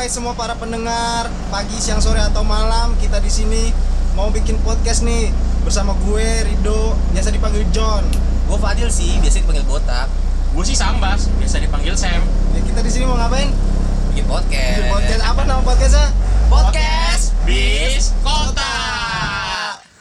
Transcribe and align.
hai 0.00 0.08
semua 0.08 0.32
para 0.32 0.56
pendengar 0.56 1.28
pagi, 1.52 1.76
siang, 1.76 2.00
sore 2.00 2.24
atau 2.24 2.40
malam 2.40 2.96
kita 3.04 3.20
di 3.20 3.28
sini 3.28 3.68
mau 4.16 4.32
bikin 4.32 4.56
podcast 4.64 5.04
nih 5.04 5.28
bersama 5.60 5.92
gue 6.08 6.24
Rido 6.24 6.96
biasa 7.12 7.28
dipanggil 7.28 7.68
John. 7.68 8.00
Gue 8.48 8.56
Fadil 8.56 8.88
sih, 8.88 9.20
biasa 9.20 9.44
dipanggil 9.44 9.60
botak. 9.68 10.08
Gue 10.56 10.64
sih 10.64 10.72
Sambas, 10.72 11.28
biasa 11.36 11.60
dipanggil 11.60 11.92
Sam. 12.00 12.24
Ya, 12.56 12.64
kita 12.64 12.80
di 12.80 12.88
sini 12.88 13.04
mau 13.04 13.20
ngapain? 13.20 13.52
Bikin 14.08 14.24
podcast. 14.24 14.80
Bikin 14.80 14.88
podcast 14.88 15.20
apa 15.20 15.40
nama 15.44 15.60
podcastnya? 15.68 16.06
Podcast. 16.48 17.24
Bis 17.44 18.16
Kota. 18.24 18.72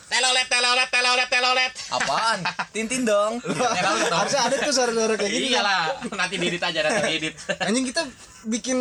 Telolet, 0.07 0.47
telolet, 0.47 0.89
telolet, 0.95 1.27
telolet. 1.27 1.71
Apaan? 1.91 2.39
Tintin 2.71 3.03
dong. 3.03 3.43
Telolet 3.43 4.07
dong. 4.07 4.15
Harusnya 4.23 4.47
ada 4.47 4.55
tuh 4.63 4.71
suara-suara 4.71 5.19
kayak 5.19 5.27
gitu. 5.27 5.59
Iyalah, 5.59 6.07
nanti 6.15 6.39
diedit 6.39 6.63
aja, 6.63 6.87
nanti 6.87 7.19
diedit. 7.19 7.35
Anjing 7.59 7.83
kita 7.83 8.07
bikin 8.47 8.79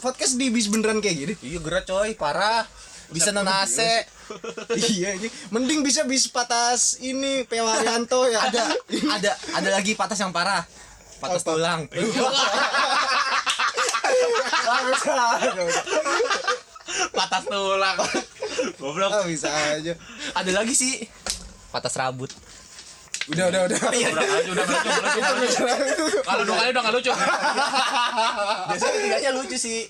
podcast 0.00 0.34
di 0.40 0.48
bis 0.48 0.66
beneran 0.66 0.98
kayak 1.04 1.16
gini. 1.16 1.34
Iya 1.44 1.58
gerak 1.60 1.84
coy, 1.86 2.16
parah. 2.16 2.64
Bisa 3.10 3.30
non 3.30 3.46
AC. 3.46 3.78
iya 4.94 5.18
ini 5.18 5.26
mending 5.50 5.82
bisa 5.82 6.06
bis 6.06 6.30
patas 6.30 7.02
ini 7.02 7.42
Pewaryanto 7.50 8.30
ya 8.30 8.46
Ada, 8.46 8.62
ada, 9.18 9.30
ada 9.58 9.68
lagi 9.74 9.98
patas 9.98 10.22
yang 10.22 10.30
parah. 10.30 10.62
Patas 11.20 11.42
Apa? 11.44 11.50
tulang. 11.52 11.80
Patas 17.14 17.44
tulang. 17.46 17.96
Goblok. 18.80 19.10
Ah, 19.12 19.24
bisa 19.26 19.48
aja 19.50 19.94
Ada 20.34 20.50
lagi 20.50 20.74
sih. 20.74 21.06
Patas 21.70 21.94
rambut. 21.94 22.30
Udah 23.30 23.44
udah 23.46 23.60
udah 23.70 23.78
Udah, 23.78 24.10
udah, 24.10 24.24
udah, 24.50 24.64
udah, 24.66 24.66
udah, 25.14 25.96
udah. 26.02 26.22
Kalau 26.26 26.42
dua 26.42 26.56
kali 26.58 26.68
udah 26.74 26.82
gak 26.82 26.94
lucu. 26.98 27.10
Biasanya 28.70 28.98
tiganya 28.98 29.30
lucu 29.34 29.56
sih. 29.56 29.86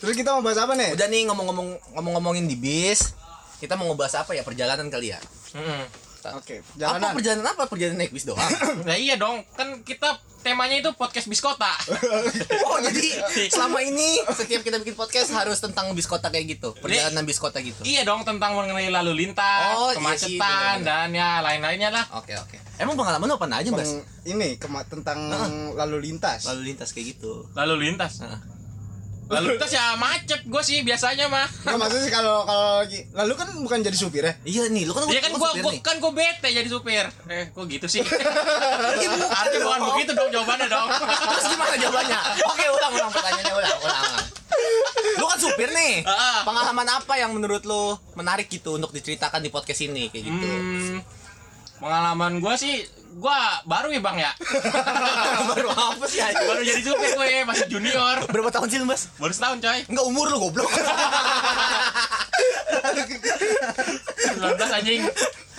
terus 0.00 0.14
kita 0.16 0.34
mau 0.34 0.42
bahas 0.42 0.58
apa 0.58 0.74
nih 0.74 0.98
Udah 0.98 1.06
nih 1.06 1.30
ngomong-ngomong 1.30 1.68
ngomong-ngomongin 1.94 2.50
di 2.50 2.56
bis. 2.58 3.14
Kita 3.62 3.76
mau 3.76 3.92
ngebahas 3.92 4.24
apa 4.24 4.32
ya? 4.34 4.42
Perjalanan 4.42 4.88
kali 4.88 5.14
ya. 5.14 5.20
Mm-mm. 5.54 6.09
Oke 6.22 6.54
Apa 6.60 6.76
jalanan 6.76 7.10
perjalanan 7.12 7.46
apa? 7.48 7.62
Perjalanan 7.64 7.98
naik 7.98 8.12
bis 8.12 8.24
doang. 8.24 8.40
Nah 8.86 8.94
iya 8.94 9.14
dong, 9.14 9.40
kan 9.50 9.80
kita 9.80 10.08
temanya 10.40 10.76
itu 10.78 10.90
podcast 10.92 11.26
bis 11.26 11.38
kota. 11.38 11.68
Oh 12.66 12.76
jadi 12.78 13.06
selama 13.52 13.80
ini 13.80 14.20
setiap 14.30 14.60
kita 14.60 14.76
bikin 14.78 14.92
podcast 14.92 15.30
harus 15.30 15.56
tentang 15.56 15.88
bis 15.92 16.04
kota 16.04 16.28
kayak 16.28 16.46
gitu 16.50 16.72
perjalanan 16.74 17.24
bis 17.24 17.36
kota 17.36 17.58
gitu. 17.58 17.80
Iya 17.80 18.04
dong 18.04 18.22
tentang 18.22 18.52
mengenai 18.52 18.88
lalu 18.88 19.24
lintas, 19.24 19.74
Oh, 19.74 19.88
iya 19.88 19.96
sih, 20.14 20.36
kemacetan 20.36 20.38
bener-bener. 20.78 20.84
dan 20.84 21.08
ya 21.10 21.30
lain-lainnya 21.40 21.90
lah. 21.90 22.04
Oke 22.14 22.36
oke. 22.36 22.56
Emang 22.76 22.96
pengalaman 22.96 23.24
lu 23.24 23.34
apa 23.34 23.46
aja 23.50 23.70
mas? 23.70 23.92
ini 24.22 24.56
kema- 24.56 24.84
tentang 24.84 25.16
lalu 25.72 25.96
lintas 26.02 26.44
Lalu 26.44 26.72
lintas 26.72 26.92
kayak 26.92 27.16
gitu. 27.16 27.48
Lalu 27.52 27.88
lintas. 27.88 28.20
Heeh. 28.20 28.59
Lalu 29.30 29.46
lintas 29.54 29.70
ya 29.70 29.94
macet 29.94 30.42
gue 30.42 30.62
sih 30.66 30.82
biasanya 30.82 31.30
mah. 31.30 31.46
Nggak, 31.46 31.78
maksudnya 31.78 32.02
sih 32.02 32.12
kalau 32.12 32.42
kalau 32.42 32.82
lagi 32.82 32.98
lalu 33.14 33.32
kan 33.38 33.48
bukan 33.62 33.78
jadi 33.78 33.94
supir 33.94 34.26
ya 34.26 34.34
Iya 34.42 34.62
nih, 34.66 34.82
lu 34.84 34.92
kan 34.92 35.06
Iya 35.06 35.22
kan 35.22 35.30
nih. 35.30 35.78
kan 35.78 35.96
gua 36.02 36.10
bete 36.10 36.48
jadi 36.50 36.66
supir. 36.66 37.06
Eh, 37.30 37.54
kok 37.54 37.64
gitu 37.70 37.86
sih? 37.86 38.02
Artinya 38.02 39.64
bukan 39.70 39.80
begitu 39.94 40.10
dong 40.18 40.30
jawabannya 40.34 40.66
dong. 40.66 40.88
Terus 41.06 41.46
gimana 41.46 41.74
jawabannya? 41.78 42.18
Oke, 42.42 42.64
ulang 42.66 42.92
ulang 42.98 43.10
pertanyaannya 43.14 43.54
ulang 43.54 43.78
ulang. 43.78 44.02
ulang. 44.02 44.24
Lu 45.14 45.24
kan 45.30 45.38
supir 45.38 45.68
nih. 45.70 45.94
Pengalaman 46.42 46.88
apa 46.90 47.14
yang 47.14 47.30
menurut 47.30 47.62
lu 47.62 47.94
menarik 48.18 48.50
gitu 48.50 48.76
untuk 48.76 48.90
diceritakan 48.90 49.40
di 49.40 49.50
podcast 49.54 49.86
ini 49.86 50.10
kayak 50.10 50.24
gitu? 50.26 50.46
Hmm, 50.50 50.98
pengalaman 51.78 52.42
gua 52.42 52.58
sih 52.58 52.82
gua 53.12 53.34
baru 53.64 53.88
ya 53.88 54.00
bang 54.00 54.16
ya 54.20 54.32
Baru 55.50 55.68
apa 55.68 56.04
sih 56.04 56.18
anjing? 56.18 56.46
baru 56.46 56.60
jadi 56.60 56.80
supir 56.80 57.10
gue 57.10 57.42
masih 57.42 57.66
junior 57.68 58.16
Berapa 58.24 58.50
tahun 58.50 58.66
sih 58.66 58.78
lu, 58.78 58.86
Mas? 58.86 59.10
baru 59.16 59.30
setahun 59.30 59.58
coy 59.58 59.80
Enggak 59.84 60.04
umur 60.06 60.26
lu 60.28 60.38
goblok. 60.40 60.70
19 64.30 64.40
anjing 64.70 65.00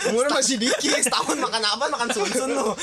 umurnya 0.02 0.30
masih 0.34 0.56
dikit 0.58 0.98
Setahun 0.98 1.36
makan 1.38 1.62
apa? 1.64 1.84
Makan 1.88 2.08
sunsun 2.10 2.50
lu. 2.50 2.74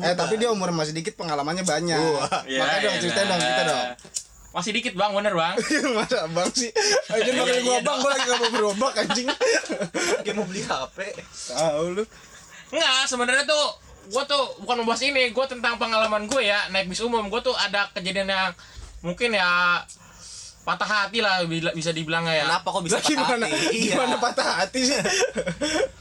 eh 0.00 0.14
tapi 0.14 0.34
dia 0.36 0.48
umur 0.48 0.70
masih 0.70 0.92
dikit 0.92 1.14
pengalamannya 1.14 1.64
banyak 1.64 1.98
Iya, 2.44 2.60
makanya 2.60 2.80
dong 2.80 2.92
iya, 2.92 3.00
ceritain 3.00 3.26
dong 3.26 3.40
kita 3.40 3.50
nah. 3.56 3.66
dong 3.66 3.82
masih 4.54 4.70
dikit 4.70 4.94
bang 4.94 5.10
bener 5.10 5.34
bang 5.34 5.54
masa 5.98 6.30
bang 6.30 6.46
sih 6.52 6.70
anjing 7.08 7.34
pakai 7.34 7.58
Iya, 7.58 7.60
gua 7.60 7.74
iya 7.74 7.80
bang 7.82 7.98
gua 7.98 8.10
lagi 8.12 8.22
gak 8.24 8.38
mau 8.38 8.50
berobak 8.52 8.92
anjing 8.96 9.26
Kayak 10.22 10.34
mau 10.36 10.46
beli 10.46 10.62
HP. 10.62 10.98
tahu 11.50 11.86
lu 11.92 12.04
Enggak, 12.70 13.04
sebenarnya 13.04 13.44
tuh 13.44 13.64
gua 14.08 14.22
tuh 14.24 14.60
bukan 14.60 14.84
membahas 14.84 15.02
ini, 15.02 15.32
gua 15.32 15.44
tentang 15.44 15.76
pengalaman 15.76 16.24
gue 16.24 16.42
ya 16.44 16.68
naik 16.68 16.86
bis 16.86 17.00
umum. 17.00 17.26
Gua 17.28 17.40
tuh 17.40 17.52
ada 17.52 17.88
kejadian 17.92 18.28
yang 18.28 18.52
mungkin 19.00 19.32
ya 19.32 19.80
patah 20.64 20.88
hati 20.88 21.20
lah 21.20 21.44
bisa 21.72 21.92
dibilang 21.92 22.24
ya. 22.24 22.48
Kenapa 22.48 22.72
kok 22.72 22.82
bisa 22.82 22.96
gimana 23.04 23.44
patah 23.44 23.52
hati? 23.52 23.68
Iya. 23.76 23.92
gimana 23.92 24.16
patah 24.16 24.46
hati 24.64 24.80
sih 24.80 24.96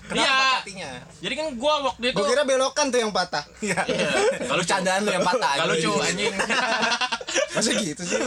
Kenapa 0.03 0.23
Iya. 0.23 0.31
patah 0.31 0.51
hatinya? 0.61 0.91
Jadi 1.19 1.33
kan 1.35 1.47
gua 1.55 1.73
waktu 1.83 2.05
itu 2.11 2.15
gua 2.15 2.27
kira 2.31 2.43
belokan 2.43 2.85
tuh 2.87 2.99
yang 2.99 3.11
patah 3.11 3.43
Iya. 3.59 3.79
Iya. 3.83 4.07
Kalau 4.47 4.63
candaan 4.63 4.99
lu 5.03 5.11
yang 5.11 5.25
patah. 5.25 5.51
Gak 5.59 5.67
lucu 5.67 5.91
anjing. 5.99 6.33
masa 7.53 7.69
gitu 7.77 8.01
sih 8.01 8.17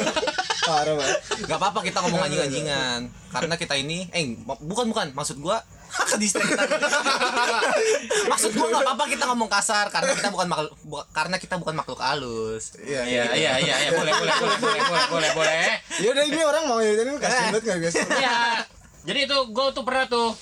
parah 0.63 0.95
banget 0.95 1.19
Gak 1.51 1.59
apa-apa 1.59 1.83
kita 1.83 1.99
ngomong 1.99 2.23
anjing-anjingan 2.27 3.11
Karena 3.31 3.55
kita 3.59 3.75
ini 3.75 4.07
Eh 4.15 4.23
bukan 4.39 4.87
bukan 4.87 5.07
Maksud 5.19 5.43
gua 5.43 5.59
ke 5.87 6.17
distract 6.17 6.49
kita. 6.49 6.65
Maksud 8.27 8.51
gua 8.53 8.67
gak 8.69 8.83
apa-apa 8.85 9.05
kita 9.07 9.25
ngomong 9.25 9.49
kasar 9.49 9.87
Karena 9.89 10.13
kita 10.13 10.29
bukan 10.29 10.47
makhluk 10.47 10.73
bu- 10.83 11.07
Karena 11.11 11.37
kita 11.37 11.55
bukan 11.57 11.75
makhluk 11.75 11.99
halus 11.99 12.75
iya 12.79 13.03
Iya, 13.03 13.23
iya, 13.33 13.51
iya, 13.57 13.75
iya, 13.81 13.91
boleh, 13.93 14.13
boleh, 14.13 14.35
boleh, 14.35 14.57
boleh, 14.57 14.81
boleh, 14.83 15.07
boleh, 15.09 15.31
boleh. 15.33 15.63
ya 15.97 16.09
udah 16.09 16.25
ini 16.25 16.41
orang 16.41 16.63
mau 16.65 16.79
ini 16.79 16.97
kasih 17.17 17.41
banget 17.49 17.63
nggak 17.63 17.79
guys 17.81 17.97
Iya. 17.97 18.39
Jadi 19.05 19.19
itu 19.25 19.37
gua 19.51 19.71
tuh 19.71 19.83
pernah 19.83 20.05
tuh 20.05 20.35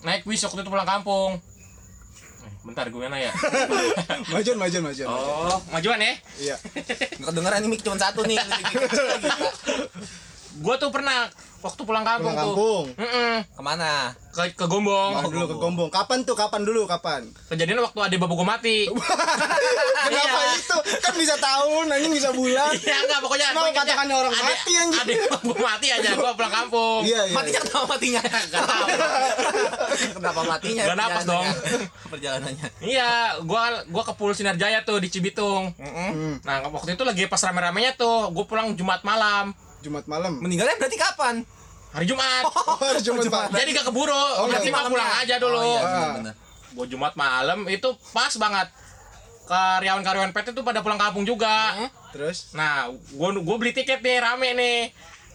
naik 0.00 0.22
bis 0.22 0.40
waktu 0.40 0.60
itu 0.60 0.68
pulang 0.68 0.82
kampung. 0.84 1.38
Eh, 2.42 2.52
Bentar 2.62 2.86
gue 2.86 2.98
mana 3.00 3.14
ya? 3.16 3.30
majuan 4.32 4.54
majuan 4.56 4.82
majuan 4.84 5.06
Oh, 5.06 5.58
majuan 5.68 5.98
ya? 5.98 6.14
iya 6.40 6.56
Gak 7.16 7.26
kedengeran 7.28 7.58
ini 7.60 7.68
mic 7.68 7.82
cuma 7.82 7.94
satu 7.96 8.22
nih 8.22 8.38
Gua 10.58 10.74
tuh 10.76 10.90
pernah 10.90 11.30
waktu 11.62 11.80
pulang 11.80 12.02
kampung, 12.02 12.28
Pulang 12.28 12.42
tuh. 12.44 12.54
kampung. 12.54 12.84
Mm-mm. 12.98 13.34
Ke 13.48 13.62
mana? 13.62 14.10
Ke, 14.28 14.50
ke 14.50 14.66
Gombong. 14.66 15.12
Nah, 15.14 15.24
dulu 15.24 15.44
ke 15.46 15.56
Gombong 15.56 15.88
kapan 15.88 16.22
tuh 16.22 16.32
kapan 16.32 16.62
dulu 16.62 16.82
kapan 16.84 17.22
Kejadian 17.46 17.78
waktu 17.80 18.00
ada 18.00 18.16
babu 18.18 18.34
gue 18.34 18.44
mati. 18.44 18.78
kenapa 20.02 20.40
Iya. 20.42 20.58
itu 20.58 20.76
kan 20.98 21.14
bisa 21.14 21.34
tahun 21.36 21.84
anjing 21.88 22.10
bisa 22.10 22.30
bulan 22.30 22.72
Iya 22.74 22.96
enggak 22.98 23.20
pokoknya 23.20 23.46
pokoknya 23.52 23.76
patahannya 23.78 24.16
orang 24.16 24.32
ada- 24.32 24.44
mati, 24.44 24.72
anjing? 24.74 25.00
Ada 25.00 25.12
babu 25.32 25.52
mati 25.56 25.86
aja 25.88 26.08
gua 26.12 26.32
pulang 26.32 26.50
kampung. 26.50 27.00
iya 27.02 27.20
iya 27.24 27.34
Matinya 27.34 27.60
kenapa 27.62 27.86
matinya? 27.88 28.20
Tahu. 28.22 28.86
Kenapa 30.16 30.40
matinya? 30.44 30.82
Gak 30.84 30.96
napas 30.96 31.24
dong. 31.24 31.46
perjalanannya? 32.08 32.66
Iya, 32.80 33.10
gua 33.42 33.62
gua 33.86 34.02
ke 34.02 34.12
Pul 34.12 34.32
Sinar 34.32 34.56
Jaya 34.56 34.82
tuh 34.82 34.98
di 34.98 35.08
Cibitung. 35.08 35.70
Hmm, 35.76 36.40
Nah, 36.42 36.66
waktu 36.68 36.96
itu 36.96 37.02
lagi 37.02 37.24
pas 37.26 37.38
rame-ramenya 37.38 37.94
tuh, 37.94 38.30
gua 38.30 38.44
pulang 38.44 38.72
Jumat 38.72 39.02
malam. 39.02 39.52
Jumat 39.82 40.04
malam 40.06 40.38
Meninggalnya 40.38 40.78
berarti 40.78 40.96
kapan? 40.96 41.42
Hari 41.92 42.06
Jumat. 42.08 42.42
oh 42.48 42.80
hari 42.80 43.04
Jumat 43.04 43.20
Jumat. 43.20 43.48
Jadi 43.52 43.70
gak 43.74 43.84
keburu, 43.84 44.16
Oh, 44.16 44.48
berarti 44.48 44.72
mah 44.72 44.88
pulang 44.88 45.12
aja 45.20 45.36
dulu. 45.36 45.60
Oh, 45.60 45.76
iya, 45.76 45.80
Ah. 45.84 46.34
Gua 46.72 46.86
Jumat 46.88 47.12
malam 47.12 47.68
itu 47.68 47.84
pas 48.10 48.32
banget. 48.32 48.72
Karyawan-karyawan 49.44 50.32
PT 50.32 50.56
tuh 50.56 50.64
pada 50.64 50.80
pulang 50.80 50.96
kampung 50.96 51.26
juga. 51.26 51.76
terus 52.08 52.52
Nah, 52.52 52.88
gua 53.12 53.36
gua 53.36 53.56
beli 53.58 53.76
tiket 53.76 54.00
nih 54.00 54.18
rame 54.18 54.56
nih. 54.56 54.80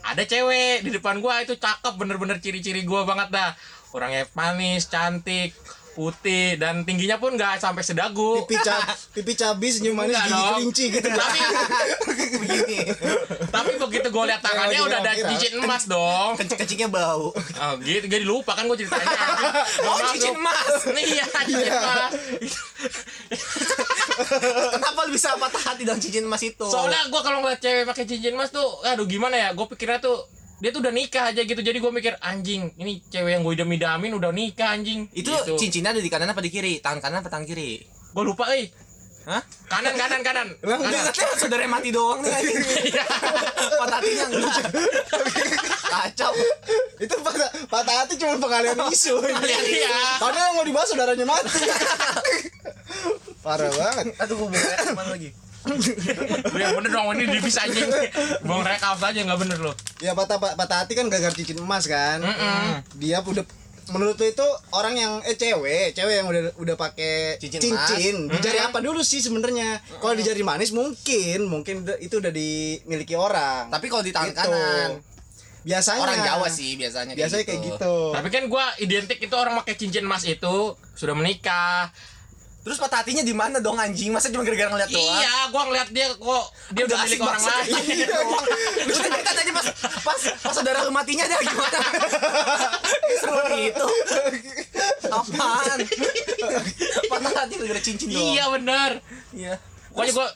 Ada 0.02 0.24
cewek 0.24 0.82
di 0.82 0.90
depan 0.90 1.20
gua 1.20 1.44
itu 1.44 1.54
cakep 1.54 1.94
bener-bener 1.94 2.42
ciri-ciri 2.42 2.82
gua 2.82 3.06
banget 3.06 3.30
dah. 3.30 3.54
Orangnya 3.92 4.26
manis, 4.34 4.90
cantik, 4.90 5.54
putih 5.98 6.54
dan 6.56 6.86
tingginya 6.86 7.18
pun 7.18 7.34
nggak 7.34 7.58
sampai 7.58 7.82
sedagu. 7.82 8.46
pipi 8.46 8.62
cab 8.62 8.86
pipi 9.18 9.34
cabi 9.34 9.68
senyum 9.68 9.98
manis 9.98 10.14
gigi 10.14 10.30
dong. 10.30 10.54
kelinci 10.54 10.86
gitu 10.94 11.08
Tapi 11.10 11.40
Begini. 12.38 12.78
tapi 13.56 13.72
begitu 13.76 14.08
gue 14.08 14.24
lihat 14.24 14.40
tangannya 14.40 14.80
udah 14.80 15.00
ada 15.02 15.12
cincin 15.18 15.58
emas 15.58 15.84
dong. 15.86 16.38
Kecil-kecilnya 16.38 16.88
bau. 16.88 17.34
Oh, 17.34 17.74
gitu 17.82 18.06
jadi 18.06 18.22
lupa 18.22 18.54
kan 18.54 18.70
gue 18.70 18.78
ceritanya. 18.78 19.10
Oh, 19.88 19.98
cincin 20.08 20.38
emas. 20.38 20.86
Iya, 20.88 21.26
cincin 21.26 21.66
Iya. 21.66 21.74
emas. 21.74 22.12
Kenapa 24.72 25.00
lu 25.06 25.12
bisa 25.12 25.34
patah 25.36 25.64
hati 25.64 25.82
dengan 25.82 25.98
cincin 25.98 26.24
emas 26.24 26.42
itu? 26.42 26.66
Soalnya 26.66 27.08
gue 27.08 27.22
kalau 27.22 27.42
ngeliat 27.42 27.58
cewek 27.58 27.86
pakai 27.86 28.06
cincin 28.06 28.34
emas 28.34 28.50
tuh, 28.50 28.66
aduh 28.84 29.06
gimana 29.06 29.36
ya? 29.36 29.50
Gue 29.54 29.66
pikirnya 29.68 29.98
tuh 29.98 30.18
dia 30.58 30.70
tuh 30.70 30.82
udah 30.82 30.90
nikah 30.90 31.30
aja 31.30 31.42
gitu. 31.42 31.58
Jadi 31.58 31.78
gue 31.78 31.92
mikir 31.92 32.14
anjing, 32.18 32.74
ini 32.76 33.02
cewek 33.06 33.32
yang 33.32 33.42
gue 33.42 33.54
idam-idamin 33.54 34.14
udah 34.14 34.32
nikah 34.32 34.74
anjing. 34.74 35.06
itu 35.12 35.30
gitu. 35.30 35.54
cincinnya 35.56 35.92
ada 35.92 36.02
di 36.02 36.10
kanan 36.10 36.30
apa 36.30 36.42
di 36.42 36.50
kiri? 36.50 36.82
Tangan 36.82 37.00
kanan 37.00 37.18
apa 37.22 37.30
tangan 37.30 37.46
kiri? 37.46 37.86
Gue 37.86 38.24
lupa 38.24 38.50
eh. 38.52 38.70
Hah? 39.28 39.44
Kanan 39.68 39.94
kanan 39.94 40.24
kanan. 40.24 40.48
Lah, 40.64 40.80
Enggak 40.80 40.92
kanan. 40.92 41.12
katanya 41.12 41.36
saudara 41.44 41.66
mati 41.68 41.90
doang 41.92 42.20
nih 42.22 42.32
anjing. 42.32 42.58
Iya. 42.88 43.04
Patah 43.78 43.98
hatinya 44.00 44.26
enggak. 44.32 44.56
Kacau. 45.88 46.34
itu 46.98 47.16
patah, 47.22 47.50
patah 47.70 47.96
hati 48.02 48.14
cuma 48.18 48.42
pengalian 48.42 48.74
isu 48.90 49.22
Iya. 49.22 50.18
padahal 50.18 50.50
yang 50.50 50.56
mau 50.58 50.66
dibahas 50.66 50.90
saudaranya 50.90 51.26
mati 51.30 51.62
parah 53.40 53.70
banget 53.70 54.06
Aduh, 54.18 54.50
gue 54.50 54.50
lagi? 54.98 55.30
Yang 56.56 56.74
bener 56.80 56.92
dong 56.92 57.08
ini 57.18 57.26
di 57.28 57.40
bisa 57.44 57.68
anjing. 57.68 57.88
Bong 58.48 58.64
rekap 58.64 58.98
aja 58.98 59.20
nggak 59.20 59.40
bener 59.40 59.58
lo. 59.60 59.74
Ya 60.00 60.16
patah 60.16 60.40
patah 60.40 60.86
hati 60.86 60.96
kan 60.96 61.12
gagal 61.12 61.36
cincin 61.36 61.60
emas 61.60 61.86
kan. 61.86 62.24
Dia 62.96 63.20
udah 63.22 63.44
menurut 63.88 64.20
lu 64.20 64.28
itu 64.28 64.48
orang 64.76 65.00
yang 65.00 65.14
eh 65.24 65.40
cewek, 65.40 65.96
cewek 65.96 66.20
yang 66.20 66.28
udah 66.28 66.52
udah 66.60 66.76
pakai 66.76 67.40
Cincin 67.40 67.64
cincin, 67.64 68.28
di 68.28 68.38
jari 68.44 68.60
apa 68.60 68.84
dulu 68.84 69.00
sih 69.00 69.24
sebenarnya? 69.24 69.80
Kalau 70.04 70.12
di 70.12 70.28
jari 70.28 70.44
manis 70.44 70.76
mungkin, 70.76 71.48
mungkin 71.48 71.88
itu 72.04 72.20
udah 72.20 72.28
dimiliki 72.28 73.16
orang. 73.16 73.72
Tapi 73.72 73.88
kalau 73.88 74.04
di 74.04 74.12
tangan 74.12 74.36
Gitu. 74.36 74.44
kanan 74.44 74.92
Biasanya 75.68 76.00
orang 76.00 76.20
Jawa 76.24 76.48
sih 76.48 76.80
biasanya 76.80 77.12
kayak 77.12 77.20
Biasanya 77.20 77.44
kayak 77.44 77.62
gitu. 77.64 77.96
Tapi 78.16 78.28
kan 78.32 78.44
gua 78.48 78.66
identik 78.80 79.20
itu 79.20 79.36
orang 79.36 79.56
pakai 79.64 79.76
cincin 79.76 80.08
emas 80.08 80.24
itu 80.24 80.56
sudah 80.96 81.16
menikah. 81.16 81.92
Terus 82.68 82.84
patah 82.84 83.00
hatinya 83.00 83.24
di 83.24 83.32
mana 83.32 83.64
dong 83.64 83.80
anjing? 83.80 84.12
Masa 84.12 84.28
cuma 84.28 84.44
gara-gara 84.44 84.68
ngeliat 84.68 84.92
doang? 84.92 85.24
Iya, 85.24 85.36
gua 85.56 85.64
ngeliat 85.72 85.88
dia 85.96 86.12
kok 86.12 86.46
dia 86.76 86.84
udah 86.84 86.98
milik 87.08 87.20
orang 87.24 87.44
lain. 87.48 87.80
Iya, 87.88 88.08
doang. 88.12 88.46
Lu 88.84 88.96
cerita 89.00 89.30
aja 89.32 89.52
pas 89.56 89.68
pas 90.04 90.20
pas 90.44 90.52
saudara 90.52 90.84
lu 90.84 90.92
matinya 90.92 91.24
dia 91.32 91.40
gimana? 91.40 91.80
Seru 93.24 93.56
gitu. 93.56 93.88
Apaan? 95.08 95.80
Patah 97.08 97.32
hati 97.40 97.54
gara-gara 97.56 97.80
cincin 97.80 98.08
doang. 98.12 98.36
Iya 98.36 98.44
bener. 98.52 98.92
Iya. 99.32 99.56
Pokoknya 99.96 100.12
gua 100.12 100.28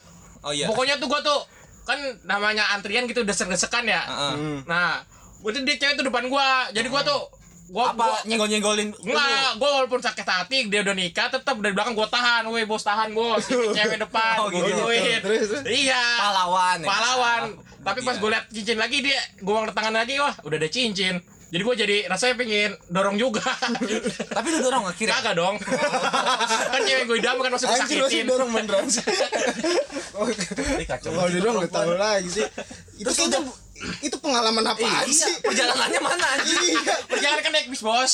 Oh 0.48 0.56
iya. 0.56 0.72
Pokoknya 0.72 0.96
tuh 1.04 1.12
gua 1.12 1.20
tuh 1.20 1.44
kan 1.84 2.00
namanya 2.24 2.72
antrian 2.72 3.12
gitu 3.12 3.28
desek-desekan 3.28 3.84
ya. 3.92 4.08
Heeh. 4.08 4.34
Hmm. 4.40 4.60
Nah, 4.72 5.04
gua 5.44 5.52
tuh 5.52 5.68
dia 5.68 5.76
cewek 5.76 6.00
tuh 6.00 6.08
depan 6.08 6.32
gua. 6.32 6.72
Jadi 6.72 6.88
gua 6.88 7.04
tuh 7.04 7.28
gua 7.72 7.96
gua 7.96 8.20
Apa 8.20 8.28
nyenggol-nyenggolin? 8.28 8.92
Enggak, 8.94 9.50
gua 9.56 9.70
walaupun 9.74 9.98
sakit 9.98 10.28
hati 10.28 10.58
dia 10.68 10.82
udah 10.82 10.92
nikah 10.92 11.28
tetap 11.28 11.56
dari 11.56 11.72
belakang 11.72 11.96
gua 11.96 12.06
tahan, 12.06 12.44
woi 12.46 12.64
bos 12.64 12.84
tahan 12.84 13.10
bos, 13.12 13.48
Ini 13.48 13.72
cewek 13.80 14.00
depan, 14.02 14.36
Oh, 14.38 14.48
gua 14.48 14.60
gitu. 14.60 14.76
gituin. 14.76 15.20
Terus, 15.20 15.48
terus. 15.50 15.64
Iya. 15.66 16.04
Pahlawan. 16.20 16.78
ya? 16.78 16.88
Pahlawan. 16.88 17.42
Oh, 17.50 17.64
Tapi 17.82 18.00
pas 18.02 18.14
iya. 18.14 18.20
gua 18.20 18.30
liat 18.30 18.46
cincin 18.50 18.78
lagi 18.78 18.98
dia, 19.00 19.20
gua 19.40 19.64
angkat 19.64 19.74
tangan 19.74 19.96
lagi, 19.96 20.14
wah 20.16 20.36
udah 20.42 20.58
ada 20.58 20.68
cincin. 20.68 21.16
Jadi 21.52 21.62
gua 21.62 21.76
jadi 21.76 22.08
rasanya 22.08 22.36
pengen 22.38 22.72
dorong 22.88 23.16
juga. 23.16 23.44
Tapi 24.38 24.48
lu 24.50 24.60
dorong 24.62 24.88
akhirnya. 24.88 25.16
Kagak 25.16 25.36
dong. 25.36 25.56
kan 26.72 26.82
cewek 26.82 27.04
gue 27.06 27.18
idam 27.18 27.36
kan 27.38 27.52
masih 27.52 27.68
Anjir 27.68 27.84
lu 28.00 28.08
sih 28.08 28.24
disakitin. 28.24 28.26
dorong 28.26 28.50
beneran 28.52 28.88
sih. 28.88 29.04
Ih, 30.80 30.86
kacau. 30.86 31.12
Kalau 31.12 31.28
dia 31.28 31.42
dong 31.42 31.56
nggak 31.58 31.72
tahu 31.72 31.92
lagi 31.96 32.30
sih. 32.30 32.46
Itu 32.96 33.12
kayaknya 33.12 33.40
itu 34.00 34.16
pengalaman 34.16 34.64
apa 34.64 34.80
Iya, 34.80 35.08
sih? 35.08 35.34
perjalanannya 35.40 36.00
mana 36.00 36.26
anjing? 36.34 36.58
Iya. 36.78 36.96
Perjalanan 37.06 37.42
kan 37.42 37.52
naik 37.52 37.68
bis, 37.68 37.82
Bos. 37.82 38.14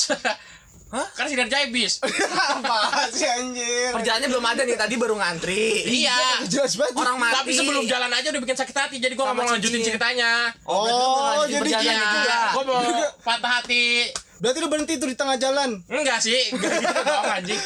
Hah? 0.88 1.04
Kan 1.12 1.28
sinar 1.28 1.44
jaya 1.46 1.68
bis. 1.68 2.00
apa 2.00 2.76
sih 3.10 3.24
anjir? 3.24 3.92
Perjalanannya 3.92 4.28
belum 4.30 4.46
ada 4.46 4.62
nih, 4.62 4.72
tadi 4.74 4.94
baru 4.94 5.14
ngantri. 5.14 5.84
iya. 5.84 6.40
Jelas 6.44 6.74
banget. 6.74 6.94
Orang 6.94 7.16
mati. 7.18 7.34
Tapi 7.34 7.50
sebelum 7.52 7.84
jalan 7.84 8.08
aja 8.08 8.28
udah 8.28 8.40
bikin 8.40 8.56
sakit 8.56 8.72
hati, 8.74 8.96
jadi 8.96 9.12
gua 9.12 9.24
nggak 9.26 9.36
Sama 9.36 9.44
mau 9.44 9.52
lanjutin 9.52 9.80
ceritanya. 9.82 10.32
Oh, 10.64 10.88
Oh, 10.88 11.44
jadi 11.44 11.60
perjalanannya 11.60 11.92
Iya, 11.92 12.16
juga. 12.16 12.38
gua 12.50 12.62
mau 12.64 12.80
patah 13.20 13.52
hati. 13.60 13.86
Berarti 14.38 14.58
lu 14.58 14.68
berhenti 14.68 14.94
tuh 14.96 15.08
di 15.08 15.18
tengah 15.18 15.34
jalan. 15.34 15.82
Enggak 15.84 16.22
sih, 16.22 16.38
enggak 16.48 16.78
gitu 16.78 17.00
dong 17.02 17.26
anjing. 17.28 17.60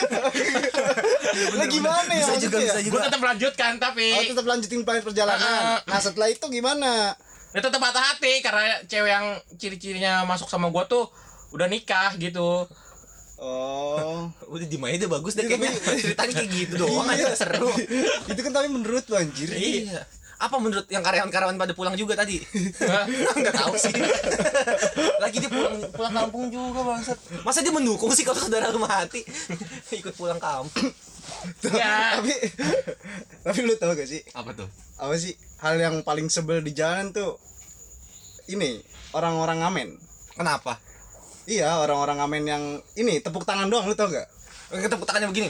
Lah 1.52 1.66
gimana 1.68 2.10
ya 2.10 2.24
Bisa 2.24 2.36
juga, 2.40 2.56
bisa 2.58 2.80
juga. 2.80 2.92
Gua 2.92 3.00
tetap 3.04 3.20
lanjutkan 3.22 3.72
tapi 3.76 4.06
Oh, 4.10 4.22
tetap 4.26 4.46
lanjutin 4.46 4.80
plan 4.80 4.98
perjalanan. 4.98 5.62
Ah. 5.68 5.78
Nah, 5.84 6.00
setelah 6.00 6.28
itu 6.28 6.42
gimana? 6.48 7.12
Ya 7.52 7.60
tetap 7.60 7.80
patah 7.80 8.00
hati 8.00 8.40
karena 8.40 8.80
cewek 8.88 9.10
yang 9.12 9.26
ciri-cirinya 9.60 10.24
masuk 10.24 10.48
sama 10.48 10.72
gua 10.72 10.88
tuh 10.88 11.08
udah 11.52 11.68
nikah 11.68 12.16
gitu. 12.16 12.64
Oh. 13.42 14.30
Udah 14.54 14.66
di 14.70 14.78
aja 14.78 15.06
bagus 15.10 15.34
deh 15.34 15.44
kayaknya. 15.50 15.74
Ceritanya 15.98 16.32
kayak 16.38 16.50
gitu 16.54 16.74
doang 16.78 17.10
aja 17.10 17.34
seru. 17.34 17.74
itu 18.30 18.40
kan 18.40 18.52
tapi 18.54 18.68
menurut 18.70 19.02
lu 19.10 19.16
anjir. 19.18 19.50
Iya. 19.50 20.06
Apa 20.38 20.58
menurut 20.58 20.86
yang 20.90 21.02
karyawan-karyawan 21.02 21.58
pada 21.58 21.74
pulang 21.74 21.94
juga 21.98 22.18
tadi? 22.18 22.38
Enggak 23.34 23.54
tahu 23.62 23.74
sih. 23.78 23.94
Lagi 25.32 25.48
dia 25.48 25.48
pulang 25.48 25.80
pulang 25.96 26.12
kampung 26.12 26.44
juga 26.52 26.84
bangsat. 26.84 27.16
Masa 27.40 27.64
dia 27.64 27.72
mendukung 27.72 28.12
sih 28.12 28.20
kalau 28.20 28.36
saudara 28.36 28.68
lu 28.68 28.84
mati? 28.84 29.24
Ikut 30.04 30.12
pulang 30.12 30.36
kampung. 30.36 30.92
Ya. 31.72 32.20
tapi 32.20 32.34
tapi 33.40 33.58
lu 33.64 33.72
tau 33.80 33.96
gak 33.96 34.04
sih 34.04 34.20
Apa 34.36 34.52
tuh? 34.52 34.68
apa 35.00 35.14
sih 35.16 35.32
hal 35.64 35.80
yang 35.80 36.04
paling 36.04 36.28
sebel 36.28 36.60
di 36.60 36.76
jalan 36.76 37.10
tuh 37.16 37.40
ini 38.52 38.76
orang-orang 39.16 39.64
ngamen. 39.64 39.88
Kenapa? 40.36 40.76
Iya, 41.48 41.80
orang-orang 41.80 42.20
ngamen 42.20 42.42
yang 42.44 42.64
ini 43.00 43.24
tepuk 43.24 43.48
tangan 43.48 43.72
doang 43.72 43.88
lu 43.88 43.96
tau 43.96 44.12
gak? 44.12 44.28
Tepuk 44.68 45.08
tangannya 45.08 45.32
begini. 45.32 45.48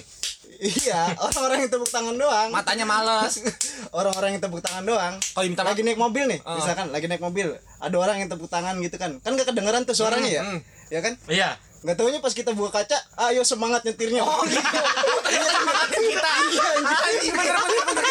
Iya, 0.63 1.19
orang-orang 1.19 1.67
yang 1.67 1.71
tepuk 1.75 1.91
tangan 1.91 2.15
doang. 2.15 2.49
Matanya 2.55 2.87
males. 2.87 3.35
Orang-orang 3.99 4.39
yang 4.39 4.43
tepuk 4.47 4.63
tangan 4.63 4.87
doang. 4.87 5.19
Kalau 5.19 5.43
diminta 5.43 5.67
lagi 5.67 5.83
naik 5.83 5.99
mobil 5.99 6.31
nih, 6.31 6.39
Oh. 6.47 6.55
misalkan 6.55 6.95
lagi 6.95 7.11
naik 7.11 7.19
mobil, 7.19 7.59
ada 7.83 7.97
orang 7.99 8.23
yang 8.23 8.31
tepuk 8.31 8.47
tangan 8.47 8.79
gitu 8.79 8.95
kan. 8.95 9.19
Kan 9.27 9.35
gak 9.35 9.51
kedengeran 9.51 9.83
tuh 9.83 9.99
suaranya 9.99 10.31
ya? 10.31 10.43
Hmm, 10.47 10.63
hmm. 10.63 10.95
Ya 10.95 11.01
kan? 11.03 11.19
Iya. 11.27 11.59
Gak 11.83 11.99
taunya 11.99 12.23
pas 12.23 12.31
kita 12.31 12.55
buka 12.55 12.79
kaca, 12.79 12.95
ayo 13.27 13.43
semangat 13.43 13.83
nyetirnya. 13.83 14.23
Oh 14.23 14.39
gitu. 14.47 14.63
Ternyata 14.63 15.51
semangatin 15.59 16.03
kita. 16.07 16.31
Anjing 16.31 17.35
bener 17.35 17.55
bener 17.59 17.85
bener. 17.91 18.07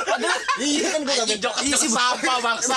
Padahal 0.00 0.40
iya 0.56 0.86
kan 0.88 1.00
gua 1.04 1.12
Anjing 1.12 1.26
kagak 1.28 1.40
jok 1.40 1.54
Iya 1.60 1.76
sih, 1.76 1.90
siapa 1.92 2.32
bangsa. 2.40 2.76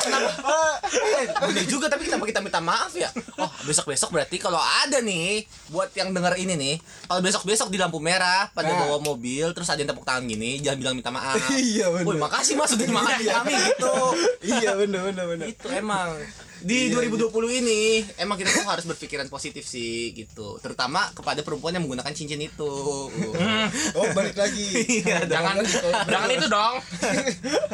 Kenapa? 0.00 0.56
Eh, 0.90 1.24
bener 1.46 1.64
juga 1.64 1.86
tapi 1.86 2.02
kenapa 2.02 2.24
kita 2.24 2.40
minta 2.40 2.58
maaf 2.58 2.92
ya? 2.92 3.08
Oh, 3.36 3.50
besok-besok 3.62 4.08
berarti 4.10 4.36
kalau 4.36 4.56
ada 4.56 4.98
nih 4.98 5.42
buat 5.68 5.92
yang 5.92 6.10
denger 6.10 6.34
ini 6.36 6.54
nih, 6.54 6.74
kalau 7.04 7.20
besok-besok 7.20 7.68
di 7.68 7.76
lampu 7.76 7.98
merah 7.98 8.48
pada 8.50 8.68
Nah. 8.68 8.86
bawa 8.86 8.98
mobil 8.98 9.50
terus 9.50 9.66
ada 9.66 9.78
yang 9.78 9.88
tepuk 9.88 10.02
tangan 10.02 10.24
gini, 10.24 10.58
jangan 10.58 10.78
bilang 10.78 10.94
minta 10.94 11.10
maaf. 11.10 11.36
Iya, 11.52 11.90
bener. 11.90 12.06
Woi, 12.06 12.16
makasih 12.16 12.54
Mas 12.54 12.68
sudah 12.68 12.82
nyemangati 12.82 13.24
kami 13.26 13.52
gitu. 13.52 13.94
iya 14.42 14.72
bener 14.74 15.00
bener 15.04 15.24
bener. 15.26 15.46
Itu 15.46 15.68
emang 15.68 16.16
di 16.60 16.92
Iya, 16.92 17.00
2020 17.08 17.32
ini 17.56 17.80
emang 18.16 18.36
kita 18.36 18.52
tuh 18.52 18.68
harus 18.68 18.84
berpikiran 18.84 19.24
positif 19.26 19.64
sih 19.64 20.12
gitu 20.12 20.60
terutama 20.60 21.08
kepada 21.10 21.40
perempuan 21.40 21.72
yang 21.72 21.82
menggunakan 21.82 22.12
cincin 22.12 22.36
itu 22.38 22.72
Oh 23.94 24.06
balik 24.12 24.36
lagi. 24.36 24.68
Iya, 25.00 25.24
Jangan 25.24 25.56
jangan 26.04 26.28
itu 26.28 26.46
dong. 26.46 26.74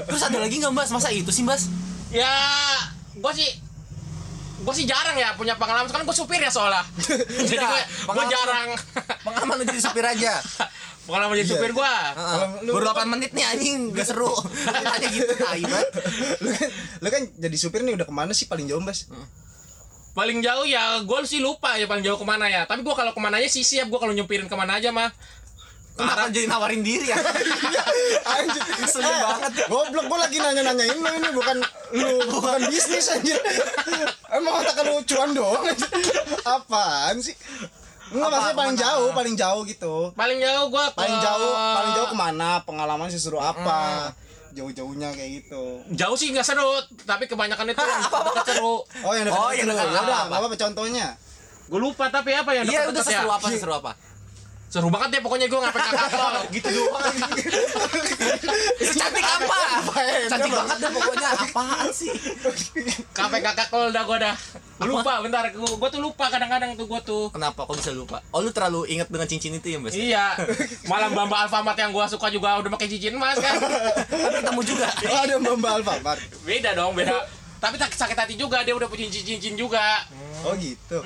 terus 0.05 0.23
ada 0.23 0.39
lagi 0.39 0.55
nggak 0.57 0.71
mbak 0.71 0.87
masa 0.89 1.11
itu 1.11 1.27
sih 1.29 1.43
mbak 1.43 1.59
Ya, 2.09 2.31
gua 3.17 3.33
sih 3.33 3.51
gua 4.63 4.73
sih 4.73 4.83
jarang 4.83 5.15
ya 5.15 5.35
punya 5.35 5.55
pengalaman. 5.55 5.87
Kan 5.87 6.03
gua 6.03 6.13
supir 6.13 6.39
ya 6.39 6.49
soalnya. 6.49 6.83
Jadi 7.51 7.57
gua, 7.57 7.71
gua 7.71 7.83
pengalaman- 8.07 8.31
jarang. 8.31 8.69
pengalaman 9.21 9.57
jadi 9.65 9.81
supir 9.81 10.05
aja. 10.05 10.33
Pengalaman 11.07 11.35
jadi 11.37 11.47
Iya. 11.47 11.55
supir 11.55 11.71
lu- 12.67 12.75
baru 12.75 12.87
8 12.91 13.07
menit 13.07 13.31
nih 13.31 13.47
anjing. 13.47 13.95
Gak 13.95 14.11
seru. 14.11 14.27
Ceritanya 14.67 15.07
gitu 15.09 15.33
tai 15.37 15.63
banget. 15.63 15.89
Lu 16.37 16.49
kan 16.51 16.67
lu 16.99 17.09
kan 17.09 17.23
jadi 17.39 17.57
supir 17.57 17.81
nih 17.81 17.95
udah 17.95 18.03
ke 18.03 18.11
mana 18.11 18.35
sih? 18.35 18.51
Paling 18.51 18.67
jauh 18.67 18.83
mas? 18.83 19.07
Paling 20.13 20.43
jauh 20.43 20.67
ya 20.67 20.99
gua 21.03 21.23
sih 21.23 21.39
lupa 21.39 21.77
ya 21.77 21.87
paling 21.87 22.03
jauh 22.03 22.19
ke 22.19 22.27
mana 22.27 22.51
ya. 22.51 22.67
Tapi 22.67 22.83
gua 22.83 22.99
kalau 22.99 23.13
ke 23.13 23.21
mana 23.21 23.39
aja 23.39 23.47
sih 23.47 23.63
siap. 23.63 23.87
Gua 23.87 23.99
kalau 23.99 24.11
nyupirin 24.13 24.47
ke 24.47 24.57
mana 24.57 24.83
aja 24.83 24.91
mah. 24.91 25.15
Kenapa 25.97 26.29
jadi 26.29 26.47
nawarin 26.47 26.81
diri 26.81 27.09
ya 27.09 27.17
Anjir, 28.27 28.63
Ngeselin 28.77 29.15
banget. 29.17 29.53
Goblok 29.67 30.05
gua 30.07 30.19
lagi 30.21 30.37
nanya-nanyain 30.37 30.93
lu 30.95 31.09
ini 31.11 31.29
bukan 31.33 31.57
lu 31.93 32.11
bukan 32.29 32.61
bisnis 32.69 33.09
anjir. 33.09 33.39
Emang 34.29 34.61
otak 34.61 34.77
lu 34.83 35.01
cuan 35.03 35.31
doang 35.33 35.65
anjir. 35.65 35.89
Apaan 36.43 37.17
sih? 37.19 37.33
Enggak 38.07 38.23
Apa, 38.23 38.37
maksudnya 38.37 38.55
paling 38.55 38.71
ke 38.71 38.77
mana? 38.77 38.85
jauh, 38.85 39.09
paling 39.11 39.35
jauh 39.35 39.63
gitu. 39.65 39.95
Paling 40.13 40.39
jauh 40.39 40.65
gua 40.69 40.85
ke 40.89 40.97
Paling 40.97 41.19
jauh, 41.19 41.53
paling 41.53 41.93
jauh 41.93 42.09
ke 42.09 42.17
mana? 42.17 42.49
Pengalaman 42.63 43.09
sih 43.09 43.19
seru 43.19 43.39
apa? 43.39 44.13
Jauh-jauhnya 44.53 45.13
kayak 45.13 45.31
gitu. 45.39 45.85
Jauh 45.91 46.15
sih 46.15 46.31
nggak 46.31 46.45
seru, 46.45 46.71
tapi 47.03 47.25
kebanyakan 47.25 47.67
itu 47.67 47.77
yang 47.79 48.03
dekat 48.31 48.47
seru. 48.47 48.77
Oh 49.03 49.13
yang 49.13 49.27
dekat 49.27 49.37
Oh, 49.39 49.51
yang 49.51 49.67
dekat. 49.67 49.87
Ya 49.87 50.01
udah, 50.01 50.03
Apa? 50.03 50.25
enggak 50.29 50.41
apa 50.45 50.57
contohnya. 50.61 51.07
Gue 51.67 51.81
lupa 51.83 52.05
tapi 52.09 52.31
apa 52.31 52.51
yang 52.53 52.63
iya 52.65 52.87
dekat 52.87 52.93
udah 52.93 53.03
ya? 53.03 53.11
seru 53.17 53.31
apa 53.33 53.47
seru 53.51 53.75
apa 53.75 53.93
Seru 54.77 54.93
banget 54.93 55.09
ya 55.09 55.21
pokoknya 55.25 55.47
gue 55.49 55.57
ngapain 55.57 55.89
kakak 55.89 56.45
gitu 56.55 56.69
doang 56.69 57.01
cantik 58.77 59.25
apa 59.25 59.59
cantik 60.29 60.53
banget 60.53 60.77
dah 60.79 60.91
pokoknya 60.93 61.29
apaan 61.41 61.89
sih 61.89 62.13
Kafe 63.11 63.41
kakak 63.41 63.67
kol 63.69 63.89
dah 63.89 64.05
gue 64.05 64.19
dah. 64.21 64.37
Lupa 64.79 65.25
bentar, 65.25 65.49
gue 65.49 65.65
gua 65.73 65.89
tuh 65.89 66.05
lupa 66.05 66.29
kadang-kadang 66.29 66.77
tuh 66.77 66.85
gue 66.85 67.01
tuh. 67.01 67.25
kenapa 67.33 67.65
kok 67.65 67.73
bisa 67.73 67.89
lupa 67.91 68.21
oh 68.29 68.45
lu 68.45 68.53
terlalu 68.53 68.85
inget 68.87 69.09
dengan 69.09 69.25
cincin 69.25 69.57
itu 69.57 69.67
ya 69.67 69.81
mbak 69.81 69.97
Iya, 69.97 70.37
malam 70.85 71.17
Bamba 71.17 71.49
Alfamart 71.49 71.73
yang 71.75 71.89
gua 71.91 72.05
suka 72.05 72.29
juga 72.29 72.61
udah 72.61 72.69
pakai 72.69 72.85
cincin 72.87 73.17
emas 73.17 73.41
kan. 73.41 73.57
tapi 73.57 74.37
ketemu 74.37 74.61
juga 74.63 74.87
Oh 75.09 75.19
ada 75.19 75.35
Mbak 75.41 75.73
Alfamart. 75.81 76.21
Beda 76.45 76.77
dong, 76.77 76.93
beda. 76.93 77.17
Tapi 77.57 77.81
tak 77.81 77.89
sakit 77.91 78.13
hati 78.15 78.35
juga 78.37 78.61
dia 78.61 78.77
udah 78.77 78.85
punya 78.85 79.09
cincin-cincin 79.09 79.57
juga. 79.57 80.05
Oh 80.45 80.53
gitu. 80.53 81.01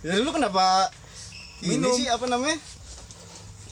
Ya 0.00 0.16
lu 0.16 0.32
kenapa 0.32 0.88
ini 1.58 1.76
Minum. 1.76 1.92
sih 1.92 2.08
apa 2.08 2.24
namanya? 2.24 2.56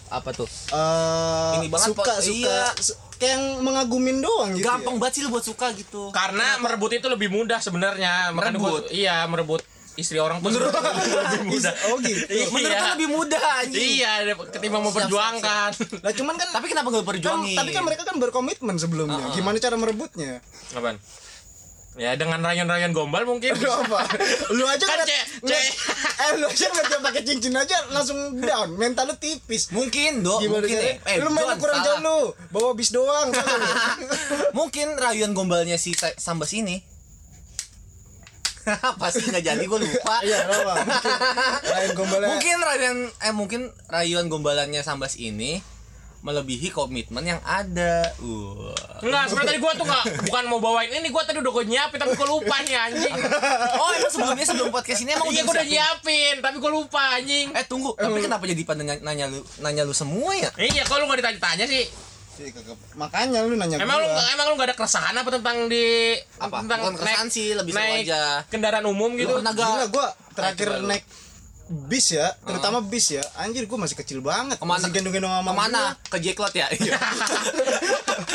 Apa 0.07 0.31
tuh 0.31 0.49
Eh 0.69 1.53
Ini 1.57 1.67
banget, 1.67 1.89
suka 1.91 2.13
suka 2.19 2.55
Iya. 2.55 2.71
su- 2.77 2.97
kayak 3.15 3.33
yang 3.33 3.45
mengagumin 3.61 4.19
doang 4.19 4.53
gitu. 4.53 4.65
gampang 4.65 4.95
ya? 4.95 5.01
banget 5.01 5.13
sih 5.13 5.23
lu 5.23 5.31
buat 5.31 5.43
suka 5.43 5.67
gitu 5.73 6.11
Karena 6.11 6.59
merebut 6.59 6.91
itu 6.93 7.07
lebih 7.07 7.29
mudah 7.29 7.59
sebenarnya. 7.59 8.31
Merebut? 8.31 8.85
gua- 8.85 8.91
iya, 8.91 9.25
merebut 9.25 9.63
istri 9.95 10.19
orang 10.19 10.39
tuh 10.39 10.51
Menurut- 10.51 10.75
lebih 10.75 11.47
muda. 11.49 11.71
Oh 11.87 11.97
gitu. 11.99 12.27
Iya. 12.27 12.47
Menurut 12.49 12.75
lu 12.75 12.89
lebih 12.93 13.09
mudah 13.09 13.43
anjing. 13.57 13.89
Iya, 13.97 14.11
ketimbang 14.51 14.83
memperjuangkan. 14.85 15.71
Lah 16.03 16.13
cuman 16.13 16.35
kan 16.35 16.49
Tapi 16.53 16.67
kenapa 16.67 16.89
nggak 16.91 17.01
kan, 17.01 17.11
perjuangin? 17.11 17.57
tapi 17.57 17.71
kan 17.71 17.83
mereka 17.83 18.03
kan 18.03 18.17
berkomitmen 18.19 18.75
sebelumnya. 18.75 19.23
Uh-uh. 19.23 19.33
Gimana 19.33 19.57
cara 19.57 19.75
merebutnya? 19.75 20.43
Apaan? 20.71 20.99
Ya 21.95 22.11
dengan 22.15 22.43
rayon-rayon 22.43 22.91
gombal 22.91 23.23
mungkin. 23.23 23.55
Lu 23.55 23.71
apa? 23.71 24.03
Lu 24.51 24.67
aja 24.67 24.83
Kan, 24.83 24.99
Cek, 25.01 25.23
ngeliat- 25.41 25.75
eh 26.17 26.31
lu 26.35 26.47
aja 26.49 26.67
dia 26.67 26.99
pakai 26.99 27.23
cincin 27.23 27.55
aja 27.55 27.87
langsung 27.89 28.19
down. 28.37 28.75
Mental 28.75 29.07
lu 29.07 29.15
tipis. 29.15 29.71
Mungkin, 29.71 30.21
Dok. 30.21 30.43
Gimana 30.43 30.59
mungkin 30.61 30.75
caranya? 30.75 31.07
eh, 31.07 31.17
lu 31.19 31.31
main 31.31 31.47
John, 31.47 31.59
kurang 31.59 31.79
salah. 31.79 31.87
jauh 31.87 32.03
lu. 32.03 32.19
Bawa 32.51 32.71
bis 32.73 32.91
doang. 32.91 33.31
Mungkin 34.59 34.97
rayuan 34.97 35.33
gombalnya 35.33 35.77
si 35.77 35.93
Sa- 35.93 36.15
Sambas 36.17 36.51
ini 36.53 36.83
pasti 38.97 39.21
nggak 39.23 39.45
jadi 39.45 39.63
gue 39.63 39.79
lupa. 39.79 40.15
Iya, 40.27 40.39
apa? 40.43 40.75
Mungkin 40.81 41.13
lain 41.69 41.91
gombalnya. 41.93 42.29
mungkin 42.29 42.57
rayuan 42.59 42.97
eh 43.21 43.33
mungkin 43.33 43.61
rayuan 43.87 44.27
gombalannya 44.27 44.81
Sambas 44.81 45.15
ini 45.15 45.61
melebihi 46.25 46.73
komitmen 46.73 47.21
yang 47.23 47.41
ada. 47.45 48.09
Wah. 48.17 48.73
Enggak, 48.99 49.29
sebenarnya 49.29 49.49
tadi 49.53 49.61
gua 49.61 49.73
tuh 49.77 49.85
enggak 49.85 50.05
bukan 50.25 50.45
mau 50.49 50.57
bawain 50.59 50.89
ini, 50.89 51.13
gua 51.13 51.21
tadi 51.21 51.37
udah 51.37 51.53
gua 51.53 51.63
nyiapin 51.63 52.01
tapi 52.01 52.17
gua 52.17 52.29
lupa 52.31 52.57
nih 52.65 52.73
anjing. 52.73 53.13
Oh, 53.77 53.91
emang 53.93 54.09
sebelumnya 54.09 54.47
sebelum 54.49 54.73
podcast 54.73 55.05
ini 55.05 55.13
emang 55.13 55.29
Iya, 55.29 55.45
gua 55.45 55.53
udah 55.53 55.69
nyiapin, 55.69 56.35
tapi 56.41 56.57
gua 56.57 56.73
lupa 56.73 57.03
anjing. 57.15 57.53
Eh 57.53 57.65
tunggu, 57.65 57.93
tapi 57.93 58.19
kenapa 58.19 58.41
jadi 58.43 58.63
pada 58.65 58.81
nanya, 58.81 59.05
nanya 59.05 59.25
lu 59.29 59.45
nanya 59.61 59.83
lu 59.85 59.93
semua 59.93 60.33
ya? 60.33 60.49
Iya, 60.57 60.89
kalau 60.89 61.05
lu 61.05 61.13
enggak 61.13 61.21
ditanya-tanya 61.21 61.69
sih. 61.69 61.85
Iya. 62.35 62.51
Makanya 62.97 63.45
lu 63.45 63.55
nanya 63.55 63.77
Emang 63.79 64.01
lu 64.01 64.09
gua. 64.09 64.25
emang 64.33 64.47
lu 64.49 64.55
enggak 64.57 64.69
ada 64.73 64.77
keresahan 64.77 65.15
apa 65.15 65.29
tentang 65.29 65.69
di 65.69 66.17
Apa? 66.41 66.65
tentang 66.65 66.81
Bukan 66.83 66.95
keresahan 66.99 67.29
sih, 67.29 67.53
lebih 67.53 67.77
naik 67.77 68.09
aja. 68.09 68.43
kendaraan 68.49 68.89
umum 68.89 69.13
gitu. 69.15 69.39
Lu 69.39 69.45
gak? 69.45 69.55
Gila 69.55 69.87
gua 69.87 70.07
terakhir 70.33 70.81
lu. 70.81 70.89
naik 70.89 71.05
bis 71.65 72.13
ya, 72.13 72.29
terutama 72.43 72.79
bis 72.79 73.09
ya. 73.09 73.25
Anjir 73.35 73.65
gua 73.65 73.81
masih 73.81 73.97
kecil 73.97 74.21
banget. 74.21 74.57
Ke 74.57 74.65
mana? 74.65 74.79
Masih 74.79 74.93
gendong-gendong 74.93 75.33
sama 75.33 75.49
Ke 75.49 75.57
mana? 75.57 75.83
Ke 76.07 76.17
Jacklot 76.19 76.53
ya? 76.53 76.69
Iya. 76.69 77.01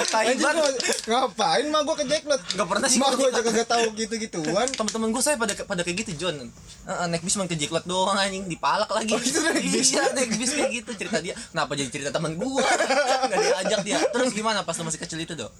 gua. 0.09 0.19
Anjir 0.19 0.49
gua 0.49 0.69
ngapain 1.05 1.65
mah 1.67 1.81
gua 1.81 1.93
ke 1.93 2.05
Jacklot? 2.05 2.41
Nggak 2.41 2.67
pernah 2.67 2.87
sih 2.87 2.97
Mah 2.97 3.07
gua 3.07 3.17
gua 3.17 3.27
ke- 3.27 3.31
aja 3.31 3.41
kagak 3.43 3.67
tahu 3.67 3.85
gitu-gituan. 3.93 4.67
Temen-temen 4.77 5.07
gue 5.09 5.21
saya 5.21 5.37
pada 5.37 5.53
pada 5.55 5.81
kayak 5.81 5.97
gitu 6.01 6.11
John 6.19 6.35
Heeh, 6.39 7.05
naik 7.05 7.21
bis 7.21 7.35
main 7.35 7.45
ke 7.45 7.53
Jacklot 7.53 7.85
doang 7.85 8.17
anjing 8.17 8.45
dipalak 8.45 8.89
lagi 8.89 9.13
Oh, 9.13 9.19
gitu 9.19 9.39
naik 9.39 9.61
bis? 9.61 9.93
iya 9.93 10.09
naik 10.09 10.33
bis 10.33 10.49
kayak 10.49 10.69
gitu 10.73 10.89
cerita 10.95 11.17
dia 11.19 11.37
kenapa 11.47 11.73
jadi 11.73 11.85
cerita 11.87 12.09
temen 12.09 12.33
gue 12.33 12.49
nggak 13.29 13.39
diajak 13.39 13.81
dia 13.83 13.97
terus 14.09 14.33
gimana 14.33 14.61
pas 14.61 14.73
lu 14.73 14.83
masih 14.83 14.97
kecil 14.97 15.19
itu 15.19 15.33
dok 15.33 15.53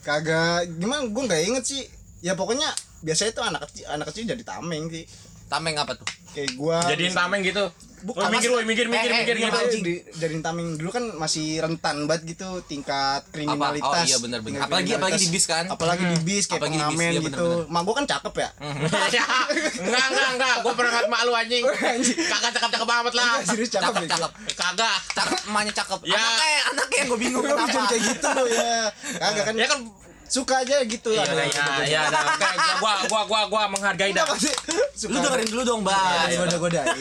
Kagak 0.00 0.68
gimana 0.74 1.04
gua 1.06 1.22
nggak 1.24 1.42
inget 1.44 1.64
sih. 1.64 1.82
Ya 2.20 2.32
pokoknya 2.32 2.66
biasanya 3.00 3.30
tuh 3.30 3.40
anak 3.42 3.68
kecil 3.68 3.84
anak 3.86 4.06
kecil 4.08 4.24
jadi 4.26 4.42
tameng 4.42 4.88
sih. 4.88 5.04
Tameng 5.48 5.74
apa 5.74 5.92
tuh 5.94 6.06
Kayak 6.28 6.50
gua 6.54 6.78
Jadiin 6.84 7.12
tameng 7.12 7.40
gitu. 7.42 7.66
Bukan, 7.98 8.30
minggir, 8.30 8.46
woi, 8.48 8.62
minggir, 8.62 8.86
minggir, 8.86 9.10
Eh, 9.10 9.12
eh, 9.12 9.18
minggir 9.18 9.36
iya, 9.36 9.46
gitu. 9.50 9.58
anjing. 9.58 9.82
di, 9.82 9.94
dari 10.14 10.38
tameng 10.38 10.78
dulu 10.78 10.86
kan 10.88 11.02
masih 11.18 11.58
rentan 11.58 12.06
banget 12.06 12.30
gitu 12.30 12.62
tingkat 12.62 13.26
kriminalitas. 13.28 13.90
Oh, 13.90 14.06
iya, 14.06 14.18
benar, 14.22 14.38
benar. 14.38 14.70
Apalagi- 14.70 14.94
apalagi 14.94 15.18
di 15.18 15.28
bis 15.28 15.44
kan? 15.44 15.66
Apalagi 15.66 16.04
di 16.06 16.18
bis 16.22 16.46
kayak 16.46 16.62
Apalagi 16.62 16.70
di 16.70 16.78
bis, 16.78 16.86
pengamen 16.94 17.10
iya, 17.10 17.20
gitu. 17.20 17.42
benar, 17.42 17.66
Hmm. 17.66 17.74
Mak 17.74 17.82
gua 17.82 17.94
kan 17.96 18.06
cakep 18.06 18.34
ya. 18.36 18.48
Ya, 19.10 19.24
enggak, 19.82 20.04
enggak, 20.06 20.28
enggak. 20.30 20.54
Gua 20.62 20.72
pernah 20.78 20.90
ngeliat 20.94 21.08
mak 21.10 21.20
lu 21.26 21.32
anjing. 21.42 21.64
Kagak 22.22 22.50
cakep-cakep 22.54 22.86
amat 22.88 23.14
lah. 23.16 23.26
Enggak, 23.34 23.46
serius 23.50 23.68
cakep, 23.68 23.82
cakep 23.88 23.98
ya. 23.98 24.08
cakep 24.14 24.30
Kagak. 24.54 24.96
cakep 25.10 25.38
emaknya 25.48 25.72
cakep 25.74 26.00
Ya. 26.04 26.14
anaknya 26.14 26.60
anaknya 26.70 26.96
yang 26.96 27.08
gue 27.08 27.18
bingung 27.18 27.42
kenapa 27.42 27.80
kayak 27.88 28.02
gitu 28.04 28.28
loh 28.30 28.46
ya. 28.46 28.74
Kagak 29.26 29.42
kan 29.42 29.54
Ya 29.56 29.66
kan 29.66 29.80
suka 30.28 30.60
aja 30.60 30.76
gitu 30.82 31.08
Iya, 31.10 31.24
ada 31.24 31.32
iya, 31.34 31.44
gitu-gitu. 31.46 31.82
iya, 31.84 32.00
dah. 32.06 32.22
Oke, 32.28 32.46
gua, 32.78 32.92
gua, 33.04 33.20
gua, 33.24 33.40
gua 33.48 33.62
menghargai 33.68 34.12
dah. 34.12 34.24
Lu 35.04 35.18
dengerin 35.18 35.48
dulu 35.48 35.62
dong 35.64 35.80
ada 35.82 35.90
bang 35.90 36.28
yang 36.28 36.40
goda-godain. 36.44 36.94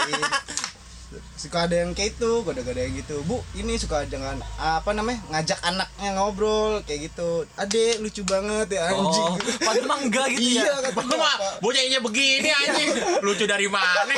suka 1.38 1.70
ada 1.70 1.86
yang 1.86 1.94
kayak 1.94 2.18
itu 2.18 2.32
goda-goda 2.42 2.82
yang 2.82 2.98
gitu 2.98 3.22
bu 3.24 3.38
ini 3.54 3.78
suka 3.78 4.04
dengan 4.04 4.42
apa 4.58 4.90
namanya 4.90 5.22
ngajak 5.30 5.62
anaknya 5.62 6.10
ngobrol 6.18 6.82
kayak 6.82 7.08
gitu 7.08 7.46
adek 7.54 8.02
lucu 8.02 8.26
banget 8.26 8.74
ya 8.74 8.90
anjing 8.90 9.06
oh 9.24 9.38
padahal 9.62 9.86
mah 9.86 9.98
enggak 10.02 10.28
gitu 10.34 10.58
iya 10.58 10.66
ya 10.66 10.76
kata 10.82 10.98
Lu 10.98 11.14
mah 11.14 11.36
bapak. 11.38 11.62
bocahnya 11.62 12.00
begini 12.02 12.50
anjing. 12.50 12.90
Lucu 13.22 13.46
dari 13.46 13.70
mana? 13.70 14.18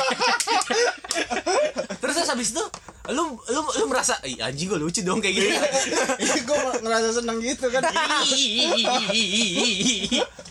terus 2.00 2.14
terus 2.16 2.26
habis 2.26 2.48
itu 2.50 2.64
lu 3.10 3.38
lu 3.44 3.60
lu 3.62 3.84
merasa 3.86 4.16
Ih, 4.22 4.38
anjing 4.38 4.66
gue 4.66 4.76
lucu 4.76 5.00
dong 5.00 5.18
kayak 5.18 5.34
gitu 5.34 5.48
Iya, 6.16 6.40
gue 6.40 6.56
ngerasa 6.80 7.08
seneng 7.16 7.36
gitu 7.38 7.64
kan 7.68 7.80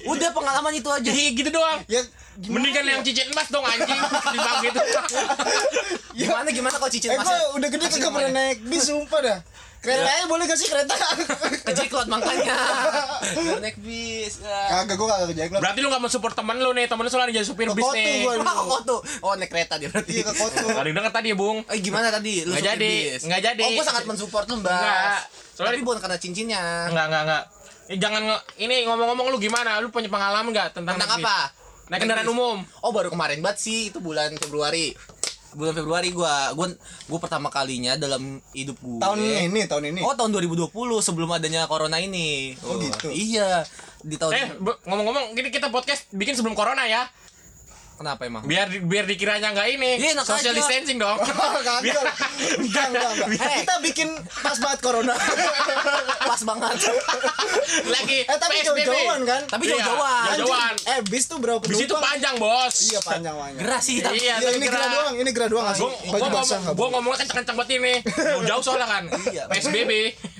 udah 0.09 0.29
pengalaman 0.31 0.71
itu 0.73 0.87
aja 0.87 1.03
Jadi 1.03 1.23
gitu 1.33 1.49
doang. 1.49 1.79
ya 1.85 2.01
gimana 2.39 2.63
Mendingan 2.63 2.83
ya? 2.83 2.89
yang 2.95 3.01
cicit 3.03 3.27
emas 3.29 3.47
dong 3.51 3.61
anjing. 3.61 3.99
Timbang 4.31 4.57
gitu. 4.63 4.79
gimana 6.19 6.47
gimana 6.49 6.75
kalau 6.75 6.87
cicit 6.87 7.11
eh 7.11 7.15
masuk 7.15 7.27
gue 7.27 7.39
udah 7.59 7.67
gede 7.69 7.85
kagak 7.89 8.09
pernah 8.09 8.31
naik 8.31 8.57
bis 8.63 8.81
sumpah 8.85 9.19
dah 9.19 9.37
keretanya 9.79 10.25
boleh 10.25 10.43
gak 10.43 10.55
sih 10.55 10.67
kereta 10.67 10.91
ke 11.65 11.71
Jacklot 11.71 12.05
makanya 12.05 12.57
naik 13.63 13.79
bis 13.79 14.39
ya. 14.39 14.59
kagak 14.77 14.95
gue 14.95 15.07
kagak 15.07 15.27
ke 15.27 15.35
Jacklot 15.35 15.59
Berarti 15.59 15.79
lu 15.79 15.87
gak 15.87 16.01
mensupport 16.01 16.33
temen 16.33 16.57
lu 16.57 16.71
nih, 16.71 16.85
temen 16.85 17.01
lu 17.01 17.09
soalnya 17.09 17.31
jadi 17.33 17.43
supir 17.43 17.65
Ke 17.65 17.73
bis 17.73 17.83
Kotu 17.83 17.95
nih. 17.95 18.21
gua. 18.21 18.33
Kok 18.43 18.81
tuh 18.83 18.99
oh 19.21 19.33
naik 19.33 19.47
kereta 19.47 19.75
dia 19.75 19.87
berarti 19.87 20.11
iya 20.13 20.23
ke 20.23 20.33
kotu 20.33 20.65
Ada 20.65 20.83
yang 20.83 20.95
denger 20.95 21.13
tadi 21.13 21.27
ya, 21.27 21.35
Bung. 21.35 21.57
Eh 21.65 21.79
gimana 21.79 22.07
tadi? 22.09 22.33
Lu 22.41 22.51
Nggak 22.51 22.61
supir 22.61 22.71
jadi, 22.75 22.93
bis? 23.09 23.21
nggak 23.23 23.41
jadi. 23.41 23.61
Oh, 23.61 23.69
gua 23.73 23.85
sangat 23.85 24.03
mensupport 24.05 24.45
lu, 24.45 24.55
Mbak. 24.57 24.71
Nggak. 24.75 25.19
Soalnya- 25.53 25.71
Tapi 25.71 25.79
bukan 25.81 25.99
karena 25.99 26.17
cincinnya. 26.17 26.63
Enggak, 26.87 27.05
enggak, 27.07 27.23
enggak. 27.23 27.43
Eh, 27.87 27.97
jangan 27.97 28.21
nge- 28.23 28.43
ini 28.59 28.75
ngomong-ngomong 28.83 29.27
lu 29.27 29.37
gimana? 29.37 29.79
Lu 29.79 29.89
punya 29.89 30.07
pengalaman 30.07 30.49
enggak 30.49 30.71
tentang, 30.71 30.95
Tentang 30.95 31.19
apa? 31.19 31.37
Naik 31.87 32.05
kendaraan 32.05 32.27
umum. 32.27 32.61
Oh, 32.79 32.91
baru 32.91 33.09
kemarin 33.09 33.39
banget 33.39 33.57
sih, 33.59 33.89
itu 33.89 33.97
bulan 33.97 34.29
Februari. 34.35 34.93
Bulan 35.51 35.73
Februari 35.73 36.09
gua 36.09 36.53
gua 36.53 36.69
gua 37.05 37.19
pertama 37.19 37.49
kalinya 37.49 37.95
dalam 37.95 38.37
hidup 38.51 38.77
gue. 38.77 39.01
tahun 39.01 39.17
ini 39.49 39.65
tahun 39.65 39.83
ini 39.91 39.99
Oh, 40.01 40.13
tahun 40.13 40.29
2020 40.31 40.69
sebelum 40.99 41.29
adanya 41.31 41.65
corona 41.65 41.97
ini. 41.97 42.53
Oh, 42.61 42.77
gitu. 42.77 43.09
Iya. 43.09 43.65
Di 43.99 44.15
tahun 44.15 44.31
Eh, 44.31 44.47
ngomong-ngomong, 44.85 45.33
gini 45.33 45.49
kita 45.49 45.67
podcast 45.69 46.05
bikin 46.11 46.33
sebelum 46.33 46.53
corona 46.53 46.85
ya. 46.85 47.09
Kenapa 47.99 48.23
emang? 48.23 48.43
Biar 48.43 48.71
biar 48.71 49.03
dikiranya 49.03 49.51
enggak 49.51 49.67
ini. 49.69 49.99
Iya, 49.99 50.15
enak 50.15 50.23
Social 50.23 50.49
aja. 50.49 50.57
distancing 50.57 50.95
dong. 50.97 51.19
kagak 51.19 51.83
enggak 51.83 51.99
enggak 52.87 53.09
enggak 53.11 53.27
Eh. 53.29 53.59
kita 53.59 53.75
bikin 53.83 54.07
pas 54.39 54.55
banget 54.55 54.79
corona 54.79 55.15
Pas 56.31 56.41
banget. 56.41 56.79
Lagi 57.85 58.19
eh 58.21 58.37
tapi 58.37 58.55
PSBB. 58.57 58.87
jauh-jauhan 58.87 59.21
kan 59.23 59.41
Tapi 59.45 59.63
Iya, 59.65 59.73
jauh-jauhan. 59.75 60.25
Jauh-jauhan. 60.31 60.73
eh 60.87 60.99
bis 61.03 61.23
tuh 61.25 61.37
berapa 61.37 61.59
Bis 61.61 61.75
itu 61.77 61.85
penumpang? 61.85 62.07
panjang, 62.07 62.35
Bos. 62.37 62.75
iya 62.85 62.99
panjang 63.01 63.35
panjang 63.35 63.59
Gerah 63.59 63.81
sih 63.81 63.95
tapi. 63.99 64.15
Iya, 64.17 64.33
Iya, 64.33 64.35
tapi 64.39 64.55
ini 64.55 64.63
kira- 64.63 64.73
gerah 64.73 64.89
doang, 64.89 65.15
ini 65.17 65.29
gerah 65.29 65.49
doang 65.49 65.67
asli. 65.67 65.81
Gua, 65.81 65.91
Baju 65.91 66.07
gua, 66.15 66.29
basah 66.31 66.31
ngomong, 66.31 66.61
nggak 66.61 66.73
gua 66.73 66.87
ngomongnya 66.89 67.17
kenceng-kenceng 67.19 67.55
banget 67.57 67.71
ini. 67.75 67.93
Jauh 68.45 68.63
soalnya 68.65 68.87
kan. 68.87 69.03
Iya. 69.27 69.43
PSBB. 69.45 69.91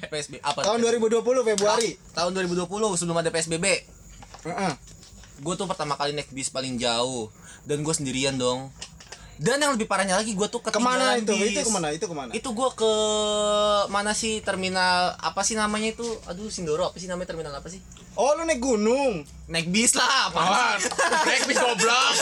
PSB 0.06 0.34
apa? 0.39 0.60
Tahun 0.63 0.80
2020 0.80 1.20
Februari. 1.46 1.92
Tahun 2.10 2.32
2020 2.32 2.66
sebelum 2.96 3.18
ada 3.18 3.30
PSBB. 3.30 3.66
Heeh. 4.42 4.74
Gue 5.39 5.53
tuh 5.55 5.65
pertama 5.65 5.93
kali 5.93 6.12
naik 6.12 6.29
bis 6.29 6.48
paling 6.48 6.75
jauh 6.75 7.31
dan 7.63 7.79
gue 7.79 7.91
sendirian 7.91 8.36
dong 8.36 8.67
dan 9.38 9.55
yang 9.55 9.72
lebih 9.72 9.88
parahnya 9.88 10.13
lagi 10.13 10.36
gue 10.36 10.48
tuh 10.48 10.60
Ke 10.60 10.67
mana 10.77 11.15
itu? 11.15 11.31
bis. 11.31 11.55
Itu 11.55 11.63
ke 11.63 11.72
mana? 11.72 11.88
Itu 11.89 12.05
ke 12.05 12.13
mana? 12.13 12.31
itu 12.34 12.50
gue 12.50 12.69
ke 12.75 12.91
mana 13.88 14.12
sih 14.12 14.39
terminal 14.39 15.15
apa 15.15 15.41
sih 15.41 15.55
namanya 15.55 15.89
itu 15.89 16.03
aduh 16.25 16.48
Sindoro 16.48 16.84
apa 16.86 16.98
sih 16.98 17.08
namanya 17.08 17.27
terminal 17.29 17.53
apa 17.53 17.67
sih 17.67 17.79
Oh 18.13 18.36
lu 18.36 18.43
naik 18.43 18.60
gunung. 18.60 19.24
naik 19.48 19.72
bis 19.72 19.96
lah 19.96 20.27
apa 20.27 20.39
Apaan? 20.43 20.79
Naik 21.24 21.43
bis 21.46 21.55
goblok. 21.55 22.15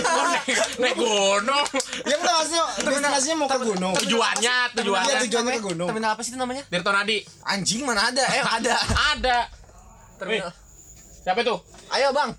Gua 0.00 0.24
naik, 0.32 0.56
naik 0.80 0.96
gunung. 0.96 1.64
Ya 2.08 2.14
udah 2.16 2.34
maksudnya 2.34 2.64
destinasinya 2.80 3.36
mau 3.36 3.48
ke 3.50 3.58
gunung. 3.60 3.92
Tujuannya, 3.94 4.48
Iya, 4.64 4.72
tujuannya. 4.72 5.20
tujuannya 5.28 5.52
ke 5.52 5.64
gunung. 5.66 5.88
terminal 5.92 6.10
apa 6.10 6.22
sih 6.22 6.32
itu 6.32 6.40
namanya 6.40 6.64
Tirto 6.64 6.88
Nadi. 6.88 7.20
anjing 7.44 7.84
mana 7.84 8.08
ada 8.08 8.24
eh 8.24 8.40
ada 8.40 8.76
Ada. 9.12 9.38
terminal 10.16 10.56
Siapa 11.28 11.44
itu? 11.44 11.56
ayo 11.92 12.08
bang 12.08 12.32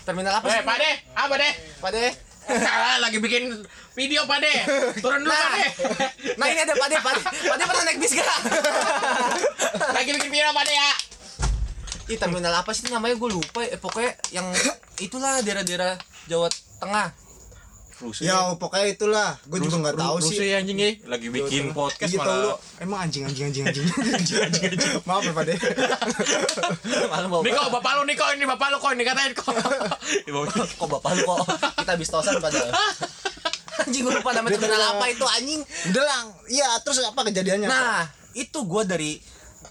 terminal 0.00 0.32
apa 0.32 0.48
Eh, 0.48 0.52
sih 0.54 0.64
Pak 0.64 0.76
De, 0.80 0.90
apa 1.12 1.34
De? 1.36 1.50
Pak 1.76 1.90
De 1.92 2.04
Ah, 2.44 2.96
lagi 2.98 3.20
bikin 3.20 3.52
video 3.92 4.24
Pak 4.24 4.40
De. 4.40 4.52
Turun 4.96 5.20
dulu 5.20 5.28
Pak 5.28 5.50
De. 5.52 5.64
nah 6.36 6.46
ini 6.46 6.60
ada 6.60 6.72
Pak 6.72 6.88
De 6.88 6.96
Pak 6.98 7.12
De 7.12 7.20
Pak 7.20 7.56
De 7.56 7.62
pernah 7.62 7.84
naik 7.84 8.00
bis 8.00 8.12
gak 8.12 8.38
Lagi 9.92 10.10
bikin 10.10 10.30
video 10.30 10.48
Pak 10.50 10.64
De 10.64 10.72
ya. 10.72 10.90
Ih 12.06 12.16
terminal 12.16 12.52
apa 12.54 12.72
sih 12.72 12.88
namanya 12.88 13.12
gue 13.12 13.28
lupa 13.30 13.60
eh, 13.60 13.76
pokoknya 13.76 14.12
yang 14.30 14.48
itulah 14.98 15.40
daerah-daerah 15.40 16.00
Jawa 16.24 16.48
Tengah 16.80 17.12
Ya 18.20 18.52
pokoknya 18.58 18.86
itulah. 18.90 19.30
Gue 19.46 19.62
juga 19.62 19.76
nggak 19.80 19.96
tahu 19.96 20.16
sih. 20.18 20.36
Rusuh 20.36 20.58
anjing 20.58 20.78
ya. 20.78 20.90
Lagi 21.06 21.26
bikin 21.30 21.70
podcast 21.70 22.10
Iya, 22.10 22.20
tahu 22.20 22.38
lu. 22.42 22.52
Emang 22.82 22.98
anjing 23.06 23.22
anjing 23.22 23.50
anjing 23.50 23.64
anjing. 23.70 23.86
anjing 24.18 24.40
anjing 24.42 24.62
anjing. 24.74 24.92
Maaf 25.06 25.22
ya 25.22 25.32
Pak 25.32 25.44
bawa 27.30 27.42
Niko, 27.46 27.62
bapak 27.70 27.92
lu 27.98 28.02
Niko 28.06 28.24
ini 28.34 28.44
bapak 28.44 28.66
lu 28.74 28.76
kok 28.82 28.90
ini 28.92 29.04
katain 29.06 29.32
kok. 29.32 29.46
kok 30.80 30.88
bapak 30.90 31.10
lu 31.14 31.22
kok 31.22 31.46
kita 31.80 31.90
habis 31.94 32.08
tosan 32.10 32.42
padahal 32.42 32.70
anjing 33.84 34.02
gue 34.06 34.12
lupa 34.14 34.30
nama 34.32 34.48
terminal 34.48 34.82
apa 34.98 35.04
itu 35.10 35.24
anjing 35.26 35.60
Udah 35.90 36.02
lah. 36.02 36.20
Iya, 36.50 36.68
terus 36.82 37.02
apa 37.02 37.20
kejadiannya? 37.26 37.68
nah 37.70 38.06
itu 38.34 38.58
gue 38.66 38.82
dari 38.84 39.12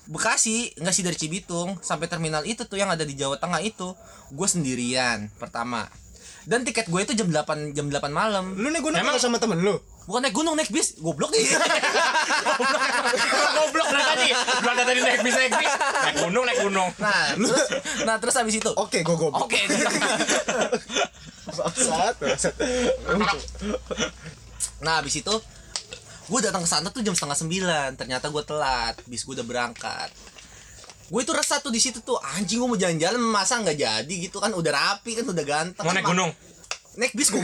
Bekasi 0.03 0.73
nggak 0.83 0.93
sih 0.93 1.03
dari 1.05 1.15
Cibitung 1.15 1.79
sampai 1.79 2.11
terminal 2.11 2.43
itu 2.43 2.67
tuh 2.67 2.75
yang 2.75 2.91
ada 2.91 3.07
di 3.07 3.15
Jawa 3.15 3.39
Tengah 3.39 3.63
itu 3.63 3.95
gue 4.35 4.47
sendirian 4.49 5.31
pertama 5.39 5.87
dan 6.43 6.61
tiket 6.61 6.85
gue 6.85 6.99
itu 6.99 7.13
jam 7.13 7.25
8 7.25 7.71
jam 7.71 7.85
8 7.85 8.09
malam 8.09 8.53
Lu 8.53 8.67
nih 8.67 8.79
gue 8.79 8.89
Emang- 8.93 9.15
sama 9.15 9.37
temen 9.37 9.57
lu. 9.57 9.77
bukan 10.03 10.19
naik 10.19 10.31
gunung 10.31 10.53
naik 10.53 10.67
bis 10.67 10.93
goblok 10.97 11.29
nih 11.29 11.43
Goblok 13.55 13.87
nah 13.87 14.03
tadi. 14.05 14.27
Belum 14.35 14.75
tadi 14.77 14.99
naik 14.99 15.19
bis 15.21 15.33
naik 15.33 15.51
bis. 15.55 15.71
Naik 16.03 16.15
gunung 16.21 16.43
naik 16.43 16.59
gunung. 16.59 16.89
nah 16.97 17.23
terus 17.33 17.59
nah 18.03 18.15
terus 18.17 18.33
habis 18.35 18.55
itu 18.55 18.69
Oke, 18.73 18.99
gue 18.99 19.13
goblok. 19.13 19.43
oke 19.43 19.57
bangsat. 21.45 22.15
nah 24.79 24.97
habis 24.97 25.13
itu 25.15 25.33
gue 26.23 26.39
datang 26.41 26.59
ke 26.59 26.69
sana 26.69 26.87
tuh 26.87 26.99
jam 26.99 27.11
setengah 27.11 27.37
sembilan 27.37 27.87
ternyata 27.93 28.27
gue 28.27 28.41
telat 28.41 28.95
bis 29.05 29.21
gue 29.21 29.33
udah 29.33 29.43
berangkat 29.43 30.07
gue 31.05 31.19
itu 31.19 31.31
resah 31.31 31.57
tuh 31.57 31.69
di 31.69 31.77
situ 31.77 31.99
tuh 31.99 32.15
anjing 32.17 32.57
gue 32.57 32.65
mau 32.65 32.75
jalan-jalan 32.75 33.19
masa 33.21 33.57
nggak 33.57 33.75
jadi 33.75 34.13
gitu 34.19 34.37
kan 34.37 34.49
udah 34.49 34.71
rapi 34.71 35.15
kan 35.15 35.25
udah 35.25 35.43
ganteng 35.43 35.83
Mau 35.83 35.91
naik 35.91 36.05
gunung. 36.05 36.31
naik 36.93 37.11
bis 37.11 37.27
gue 37.27 37.41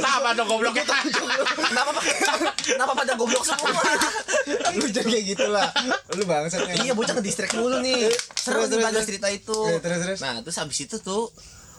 Apa 0.00 0.32
dong 0.32 0.46
gobloknya? 0.46 0.82
kenapa 0.82 1.90
kenapa 2.58 2.92
pada 2.94 3.12
goblok 3.14 3.44
semua 3.44 3.68
Lu 4.72 4.86
jangan 4.86 5.08
kayak 5.08 5.24
gitu 5.26 5.46
lah. 5.46 5.68
Lu 6.10 6.22
bangsatnya. 6.24 6.74
iya 6.80 6.92
bocah 6.92 7.12
ke 7.12 7.22
distrik 7.22 7.52
mulu 7.52 7.78
nih 7.78 8.08
seru 8.34 8.60
Terus, 8.60 8.66
nih 8.66 8.72
terus, 8.72 8.82
pada 8.82 8.94
terus. 8.94 9.06
cerita 9.06 9.28
itu 9.28 9.56
Iya, 9.66 9.78
terus, 9.78 9.98
terus. 10.00 10.18
nah 10.20 10.34
terus 10.40 10.56
habis 10.56 10.78
itu 10.80 10.96
tuh 10.98 11.28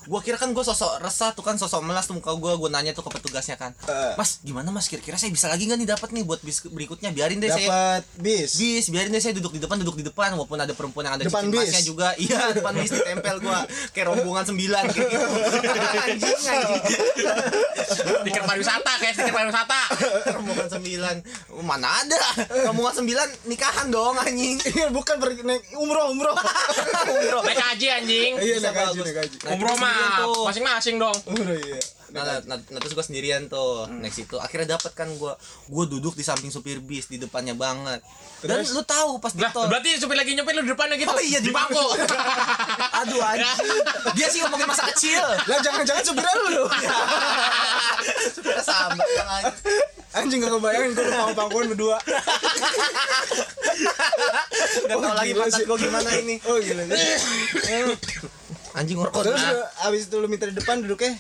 gua 0.04 0.20
kira 0.20 0.34
kan 0.36 0.50
gue 0.50 0.62
sosok 0.62 0.98
resah 1.00 1.30
tuh 1.30 1.42
kan 1.42 1.56
sosok 1.56 1.82
melas 1.82 2.04
tuh 2.04 2.14
muka 2.14 2.32
gue 2.32 2.52
gue 2.56 2.70
nanya 2.70 2.92
tuh 2.92 3.02
ke 3.02 3.12
petugasnya 3.12 3.54
kan 3.54 3.70
Eh. 3.84 4.14
mas 4.16 4.40
gimana 4.40 4.68
mas 4.68 4.86
kira-kira 4.86 5.14
saya 5.14 5.30
bisa 5.30 5.46
lagi 5.46 5.64
nggak 5.64 5.78
nih 5.78 5.90
dapat 5.90 6.10
nih 6.10 6.24
buat 6.24 6.40
bis 6.40 6.62
berikutnya 6.64 7.10
biarin 7.10 7.38
deh 7.38 7.48
saya 7.48 7.68
Dapat 8.00 8.04
bis. 8.18 8.52
bis 8.56 8.86
biarin 8.88 9.10
deh 9.10 9.20
saya 9.20 9.34
duduk 9.34 9.52
di 9.52 9.60
depan 9.60 9.78
duduk 9.78 9.94
di 9.94 10.04
depan 10.04 10.34
walaupun 10.34 10.58
ada 10.58 10.72
perempuan 10.72 11.06
yang 11.06 11.16
ada 11.16 11.24
Depan 11.24 11.46
masnya 11.48 11.78
bis. 11.78 11.86
juga 11.86 12.08
iya 12.16 12.50
depan 12.58 12.74
bis 12.76 12.92
ditempel 12.92 13.36
gua 13.40 13.62
kayak 13.92 14.06
rombongan 14.08 14.46
sembilan 14.48 14.84
kayak 14.88 15.08
gitu 15.08 15.28
anjing 16.06 16.40
anjing 16.42 16.82
Stiker 17.92 18.44
pariwisata 18.44 18.92
kayak 18.98 19.14
stiker 19.14 19.34
pariwisata. 19.34 19.82
rombongan 20.32 20.68
sembilan 20.70 21.16
Oh, 21.52 21.62
mana 21.62 21.90
ada 22.00 22.18
rombongan 22.66 22.96
sembilan 22.98 23.28
nikahan 23.46 23.88
dong 23.88 24.16
anjing 24.18 24.58
Iya, 24.64 24.88
bukan 24.90 25.16
pergi 25.18 25.42
naik 25.44 25.76
umroh, 25.76 26.10
umroh. 26.10 26.34
Umroh. 27.04 27.42
Naik 27.44 27.60
haji 27.62 27.88
anjing. 27.92 28.32
Iya, 28.36 28.56
naik 28.62 28.78
haji, 28.78 29.00
naik 29.02 29.18
haji. 29.20 29.36
Umroh 29.50 29.76
terus 29.76 29.82
sendirian 29.92 30.10
mah 30.10 30.20
tuh. 30.24 30.44
masing-masing 30.48 30.96
dong. 30.98 31.18
Umroh 31.28 31.58
iya. 31.68 31.80
Nah, 32.12 32.28
nah, 32.28 32.38
nah, 32.44 32.58
nah, 32.60 32.80
terus 32.84 32.92
gue 32.92 33.06
sendirian 33.08 33.48
tuh 33.48 33.88
next 33.88 34.20
itu 34.20 34.36
akhirnya 34.36 34.76
dapat 34.76 34.92
kan 34.92 35.08
gue 35.08 35.32
gue 35.72 35.86
duduk 35.88 36.12
di 36.12 36.28
samping 36.28 36.52
supir 36.52 36.84
bis 36.84 37.08
di 37.08 37.16
depannya 37.16 37.56
banget 37.56 38.04
dan 38.44 38.60
Terus? 38.60 38.76
lu 38.76 38.84
tahu 38.84 39.16
pas 39.16 39.32
di 39.32 39.40
Lah, 39.40 39.48
tol 39.56 39.72
berarti 39.72 39.96
supir 39.96 40.20
lagi 40.20 40.36
nyopir 40.36 40.52
lu 40.52 40.68
di 40.68 40.76
depannya 40.76 41.00
gitu. 41.00 41.08
Oh 41.08 41.24
iya, 41.24 41.40
di 41.40 41.56
bangku. 41.56 41.80
aduh 43.00 43.22
anjing 43.24 43.80
dia 44.12 44.28
sih 44.28 44.44
ngomongin 44.44 44.68
masa 44.68 44.92
kecil 44.92 45.24
Lah 45.24 45.64
jangan-jangan 45.64 46.04
supir 46.04 46.26
lu 46.36 46.46
lu. 46.52 46.66
Bang, 48.44 49.00
anjing. 49.32 49.80
Anjing 50.12 50.40
gak 50.44 50.52
kebayangin 50.52 50.92
gue 50.92 51.06
udah 51.08 51.32
pangkuan 51.32 51.66
berdua. 51.72 51.96
Gak 54.84 54.92
tau 54.92 55.00
Oh, 55.00 55.16
lagi 55.16 55.32
gila 55.32 55.48
pantat 55.48 55.64
gue 55.64 55.78
gimana 55.80 56.10
ini 56.20 56.36
Oh 56.44 56.60
gila. 56.60 56.84
anjing 58.78 58.98
ngerokok 59.00 59.22
Terus 59.28 59.42
Nah, 59.42 59.88
abis 59.92 60.08
itu 60.08 60.16
lu 60.20 60.28
minta 60.32 60.46
di 60.48 60.56
depan 60.56 60.80
duduknya? 60.84 61.14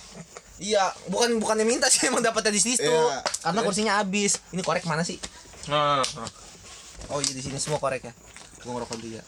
iya 0.61 0.93
bukan 1.09 1.41
bukannya 1.41 1.65
minta 1.65 1.89
sih 1.89 2.05
emang 2.09 2.21
dapatnya 2.21 2.53
di 2.53 2.61
situ. 2.61 2.85
Iya. 2.85 3.21
karena 3.43 3.59
kursinya 3.65 3.93
habis. 3.97 4.37
Ini 4.53 4.61
korek 4.61 4.85
mana 4.85 5.01
sih? 5.01 5.17
Nah, 5.69 6.05
oh 7.09 7.19
iya 7.21 7.33
di 7.33 7.41
sini 7.41 7.57
semua 7.57 7.81
korek 7.81 8.05
ya? 8.05 8.13
Gue 8.61 8.71
ngerokok 8.77 8.95
dulu 9.01 9.17
ya. 9.17 9.23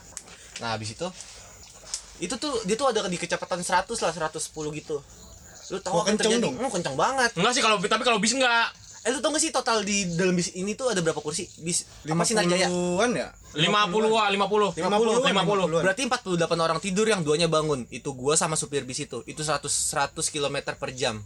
Nah 0.61 0.77
habis 0.77 0.93
itu 0.93 1.07
itu 2.21 2.35
tuh 2.37 2.53
dia 2.69 2.77
tuh 2.77 2.93
ada 2.93 3.09
di 3.09 3.17
kecepatan 3.17 3.65
100 3.65 3.89
lah 3.89 4.11
110 4.13 4.37
gitu. 4.77 4.97
Lu 5.73 5.77
tahu 5.81 6.05
yang 6.05 6.13
kenceng 6.13 6.37
terjadi? 6.37 6.43
dong. 6.45 6.55
Hmm, 6.61 6.69
kenceng 6.69 6.95
banget. 6.95 7.31
Enggak 7.33 7.53
sih 7.57 7.63
kalau 7.65 7.77
tapi 7.81 8.03
kalau 8.05 8.19
bis 8.21 8.37
enggak. 8.37 8.69
Eh 9.03 9.11
lu 9.11 9.19
tau 9.19 9.35
gak 9.35 9.43
sih 9.43 9.51
total 9.51 9.83
di 9.83 10.07
dalam 10.15 10.31
bis 10.31 10.55
ini 10.55 10.79
tuh 10.79 10.87
ada 10.87 11.03
berapa 11.03 11.19
kursi 11.19 11.43
bis 11.59 11.83
apa 12.07 12.23
sih 12.23 12.39
Najaya 12.39 12.71
50-an 12.71 13.11
ya? 13.11 13.27
50 13.51 13.67
ah, 14.15 14.31
50. 14.31 14.79
50-an, 14.79 15.33
50. 15.43 15.83
Berarti 15.83 16.01
48 16.07 16.39
orang 16.55 16.79
tidur 16.79 17.05
yang 17.05 17.21
duanya 17.21 17.51
bangun. 17.51 17.83
Itu 17.91 18.15
gua 18.15 18.39
sama 18.39 18.55
supir 18.55 18.87
bis 18.87 19.03
itu. 19.03 19.19
Itu 19.27 19.43
100 19.43 19.67
100 19.67 20.15
km 20.31 20.57
per 20.79 20.95
jam. 20.95 21.19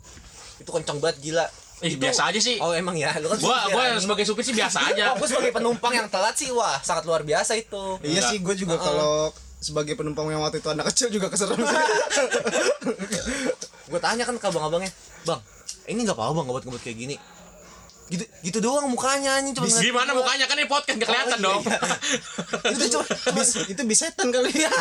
Itu 0.57 0.73
kenceng 0.73 0.97
banget 0.97 1.21
gila. 1.21 1.45
Ih, 1.85 1.93
itu, 1.93 2.01
biasa 2.01 2.33
aja 2.33 2.39
sih. 2.41 2.57
Oh, 2.57 2.73
emang 2.73 2.97
ya. 2.97 3.13
Lu 3.21 3.29
kan 3.29 3.37
Gua 3.37 3.61
supir, 3.61 3.73
gua 3.77 3.83
anjing. 3.85 4.01
sebagai 4.03 4.25
supir 4.25 4.43
sih 4.43 4.55
biasa 4.57 4.77
aja. 4.91 5.13
Oh, 5.13 5.15
gua 5.21 5.27
sebagai 5.29 5.53
penumpang 5.53 5.93
yang 5.93 6.09
telat 6.09 6.33
sih 6.33 6.49
wah, 6.49 6.81
sangat 6.81 7.05
luar 7.05 7.21
biasa 7.21 7.53
itu. 7.53 8.01
Iya 8.01 8.25
Enggak. 8.25 8.29
sih, 8.33 8.37
gue 8.41 8.55
juga 8.57 8.75
Heeh. 8.75 8.85
kalau 8.89 9.29
sebagai 9.61 9.93
penumpang 9.93 10.25
yang 10.33 10.41
waktu 10.41 10.59
itu 10.59 10.69
anak 10.73 10.89
kecil 10.89 11.13
juga 11.13 11.29
keserem 11.29 11.61
sih. 11.61 11.77
Gue 13.87 13.99
tanya 14.03 14.27
kan 14.27 14.35
ke 14.35 14.45
abang-abangnya, 14.51 14.91
"Bang, 15.23 15.39
ini 15.87 16.03
enggak 16.03 16.19
apa-apa 16.19 16.43
Bang 16.43 16.45
ngebut-ngebut 16.51 16.81
kayak 16.83 16.97
gini." 16.99 17.15
Gitu 18.07 18.23
gitu 18.41 18.57
doang 18.59 18.87
mukanya 18.87 19.35
anjing 19.35 19.51
cuma 19.51 19.67
Gimana 19.67 20.11
gua. 20.11 20.23
mukanya 20.23 20.45
kan 20.45 20.55
ini 20.55 20.63
podcast 20.65 20.95
gak 20.95 21.07
kelihatan 21.07 21.37
Oh, 21.37 21.41
iya, 21.41 21.43
dong. 21.43 21.61
iya. 21.61 22.71
itu 22.75 22.85
cuma 22.89 23.03
bis, 23.35 23.49
itu 23.67 23.81
bis 23.83 23.99
setan 23.99 24.27
kali 24.29 24.51
ya. 24.53 24.71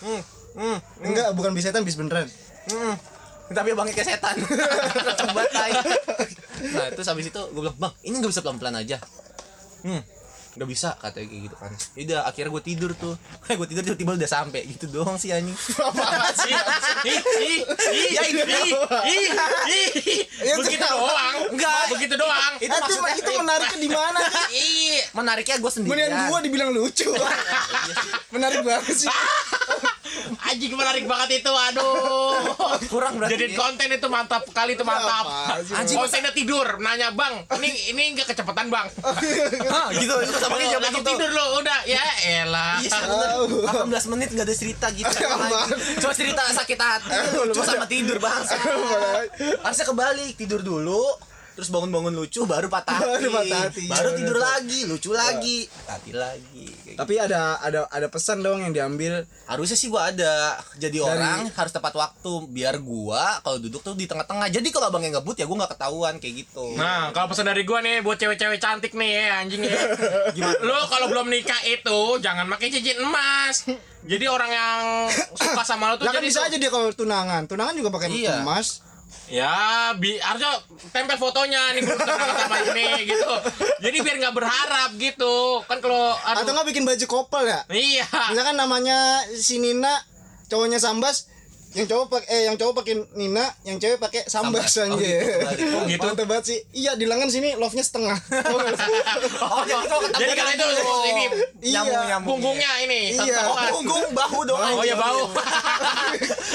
hmm, 0.00 0.20
hmm, 0.54 0.76
Enggak, 1.02 1.28
bukan 1.34 1.50
bis 1.52 1.64
setan, 1.64 1.82
bis 1.82 1.96
beneran. 1.96 2.26
hmm. 2.68 2.94
Tapi 3.52 3.68
abangnya 3.68 3.92
kayak 3.92 4.08
setan. 4.16 4.36
Tai. 5.52 5.72
Nah, 6.72 6.86
terus 6.88 7.04
habis 7.04 7.28
itu 7.28 7.36
gue 7.42 7.60
bilang, 7.60 7.76
"Bang, 7.76 7.92
ini 8.00 8.16
nggak 8.16 8.30
bisa 8.30 8.40
pelan-pelan 8.40 8.78
aja." 8.78 8.96
Hmm. 9.82 10.00
Gak 10.52 10.68
bisa 10.68 10.92
katanya 11.00 11.32
kayak 11.32 11.42
gitu 11.48 11.56
kan 11.56 11.72
Yaudah 11.96 12.20
akhirnya 12.28 12.50
gue 12.52 12.62
tidur 12.62 12.90
tuh 12.92 13.14
Gue 13.58 13.66
tidur 13.66 13.82
tiba-tiba 13.82 14.12
udah 14.14 14.30
sampai 14.30 14.68
Gitu 14.68 14.84
doang 14.86 15.16
sih 15.16 15.32
anjing 15.32 15.56
Ih, 17.02 17.18
ih, 17.40 17.60
ih, 17.64 17.64
ih, 17.92 18.10
Ya, 18.12 18.22
itu. 18.22 18.76
Ya, 20.42 20.54
Begitu 20.58 20.78
itu- 20.78 20.86
doang. 20.86 21.34
Enggak. 21.50 21.82
begitu 21.90 22.14
doang. 22.14 22.52
Itu 22.58 22.70
maksudnya 22.72 23.14
itu 23.14 23.30
menariknya 23.32 23.78
di 23.78 23.90
mana? 23.90 24.20
Menariknya 25.18 25.56
gue 25.58 25.70
sendirian 25.70 26.08
Mendingan 26.10 26.30
gua 26.30 26.38
dibilang 26.40 26.70
lucu. 26.70 27.10
Menarik 28.30 28.60
banget 28.62 28.94
sih. 28.96 29.10
Anjing 30.42 30.72
menarik 30.74 31.04
banget 31.08 31.42
itu, 31.42 31.52
aduh. 31.52 32.38
Kurang 32.88 33.18
berarti 33.18 33.34
Jadi 33.38 33.46
ya. 33.52 33.58
konten 33.58 33.88
itu 33.92 34.08
mantap 34.08 34.42
kali 34.52 34.74
itu 34.76 34.84
mantap. 34.84 35.26
Sih? 35.64 35.74
Anjing. 35.74 35.96
Kontennya 35.96 36.32
tidur, 36.32 36.66
nanya 36.78 37.14
bang, 37.14 37.46
ini 37.60 37.70
ini 37.94 38.02
nggak 38.16 38.32
kecepatan 38.32 38.68
bang. 38.68 38.86
Hah, 39.70 39.88
gitu 40.00 40.14
itu 40.22 40.32
sama 40.36 40.56
kayak 40.60 40.80
langsung 40.80 41.02
gitu 41.02 41.10
tidur 41.14 41.30
lo, 41.32 41.44
udah 41.62 41.78
ya 41.88 42.04
elah. 42.42 42.78
Iya 42.82 42.98
bener 43.06 43.30
18 43.88 44.12
menit 44.12 44.28
gak 44.32 44.46
ada 44.48 44.56
cerita 44.56 44.86
gitu 44.92 45.16
Cuma 46.02 46.12
cerita 46.14 46.42
sakit 46.52 46.78
hati 46.78 47.08
Lucu 47.46 47.62
sama 47.62 47.86
tidur 47.86 48.18
bangsa 48.18 48.56
Harusnya 49.62 49.86
kebalik 49.86 50.34
Tidur 50.36 50.60
dulu 50.60 51.02
Terus 51.52 51.68
bangun-bangun 51.68 52.12
lucu 52.12 52.42
baru 52.42 52.66
patah 52.66 52.96
hati 52.96 53.08
Baru 53.22 53.28
patah 53.34 53.60
hati, 53.66 53.82
Baru 53.84 54.08
iya, 54.08 54.16
tidur 54.16 54.36
bener. 54.36 54.48
lagi 54.48 54.80
Lucu 54.84 55.10
lagi 55.10 55.58
Hati 55.84 56.10
lagi 56.10 56.64
Kayak 56.64 56.84
gitu. 56.86 56.98
Tapi 56.98 57.14
ada 57.18 57.40
ada 57.58 57.80
ada 57.86 58.06
pesan 58.06 58.40
dong 58.40 58.60
yang 58.60 58.70
diambil. 58.70 59.20
Harusnya 59.44 59.74
sih 59.74 59.86
gua 59.86 60.08
ada 60.08 60.56
Jadi 60.74 60.98
orang 60.98 61.48
harus 61.50 61.68
tepat 61.70 61.92
waktu 61.92 62.32
Biar 62.48 62.76
gua 62.78 63.36
kalau 63.40 63.56
duduk 63.58 63.80
tuh 63.80 63.92
di 63.92 64.04
tengah-tengah 64.04 64.48
Jadi 64.48 64.68
kalau 64.68 64.88
abangnya 64.88 65.12
ngebut 65.14 65.34
ya 65.34 65.44
gua 65.44 65.56
gak 65.60 65.72
ketahuan 65.74 66.14
kayak 66.16 66.34
gitu 66.42 66.72
Nah, 66.74 67.10
kalau 67.10 67.28
pesan 67.28 67.44
dari 67.44 67.62
gua 67.62 67.78
nih 67.78 68.00
buat 68.00 68.16
cewek-cewek 68.16 68.56
cantik 68.56 68.92
nih 68.92 69.10
ya, 69.12 69.28
anjing 69.38 69.62
ya. 69.62 69.76
Gimana? 70.34 70.56
Lo 70.58 70.78
kalau 70.86 71.06
belum 71.06 71.26
nikah 71.26 71.60
itu 71.64 71.98
jangan 72.18 72.48
pakai 72.48 72.68
cincin 72.70 72.96
emas. 72.98 73.68
Jadi 74.02 74.24
orang 74.24 74.50
yang 74.50 74.80
suka 75.32 75.62
sama 75.62 75.86
lo 75.86 75.94
tuh 75.94 76.04
kan 76.04 76.16
jadi 76.16 76.24
bisa 76.24 76.40
tuh- 76.40 76.48
aja 76.48 76.56
dia 76.56 76.68
kalau 76.68 76.88
tunangan. 76.90 77.44
Tunangan 77.44 77.72
juga 77.72 77.90
pakai 77.90 78.08
Iya. 78.10 78.40
emas. 78.40 78.80
Ya, 79.32 79.96
bi 79.96 80.20
harusnya 80.20 80.60
tempel 80.92 81.16
fotonya 81.16 81.72
nih 81.72 81.82
sama 81.88 82.56
ini 82.74 83.08
gitu. 83.08 83.32
Jadi 83.80 83.96
biar 84.04 84.16
nggak 84.20 84.36
berharap 84.36 84.90
gitu. 85.00 85.64
Kan 85.64 85.80
kalau 85.80 86.12
Atau 86.20 86.52
nggak 86.52 86.68
bikin 86.68 86.84
baju 86.84 87.06
kopel 87.08 87.48
ya? 87.48 87.64
Iya. 87.72 88.06
Misalkan 88.28 88.60
namanya 88.60 89.24
si 89.32 89.56
Nina, 89.56 90.04
cowoknya 90.52 90.76
Sambas, 90.76 91.32
yang 91.72 91.86
cowok 91.86 92.06
pakai 92.10 92.28
eh 92.28 92.42
yang 92.44 92.56
cowok 92.56 92.74
pakai 92.76 92.94
Nina, 93.12 93.44
yang 93.62 93.76
cewek 93.76 93.96
pakai 93.96 94.20
Sambas, 94.24 94.68
Sambas. 94.68 94.76
Oh, 94.84 94.84
anjir. 94.92 95.20
gitu. 95.52 95.72
Oh, 95.72 95.82
gitu. 95.86 96.04
Mantep 96.04 96.26
banget 96.26 96.44
sih. 96.46 96.58
Iya, 96.74 96.92
di 96.94 97.04
lengan 97.04 97.28
sini 97.28 97.54
love-nya 97.54 97.80
setengah. 97.80 98.18
Oh 99.42 99.62
jadi 99.62 99.84
kalau 99.84 100.02
ketemu 100.02 100.20
Jadi 100.22 100.32
kalau 100.34 100.50
itu 100.50 100.64
gitu. 100.64 100.92
ini 101.04 101.24
Iya. 101.62 101.72
Nyambung 101.74 102.04
nyambung 102.06 102.30
punggungnya 102.36 102.70
ini 102.80 103.00
Iya. 103.14 103.38
Oh, 103.44 103.56
punggung 103.72 104.04
bahu 104.12 104.38
dong 104.44 104.58
Oh 104.58 104.82
ya 104.82 104.94
bau. 104.94 105.22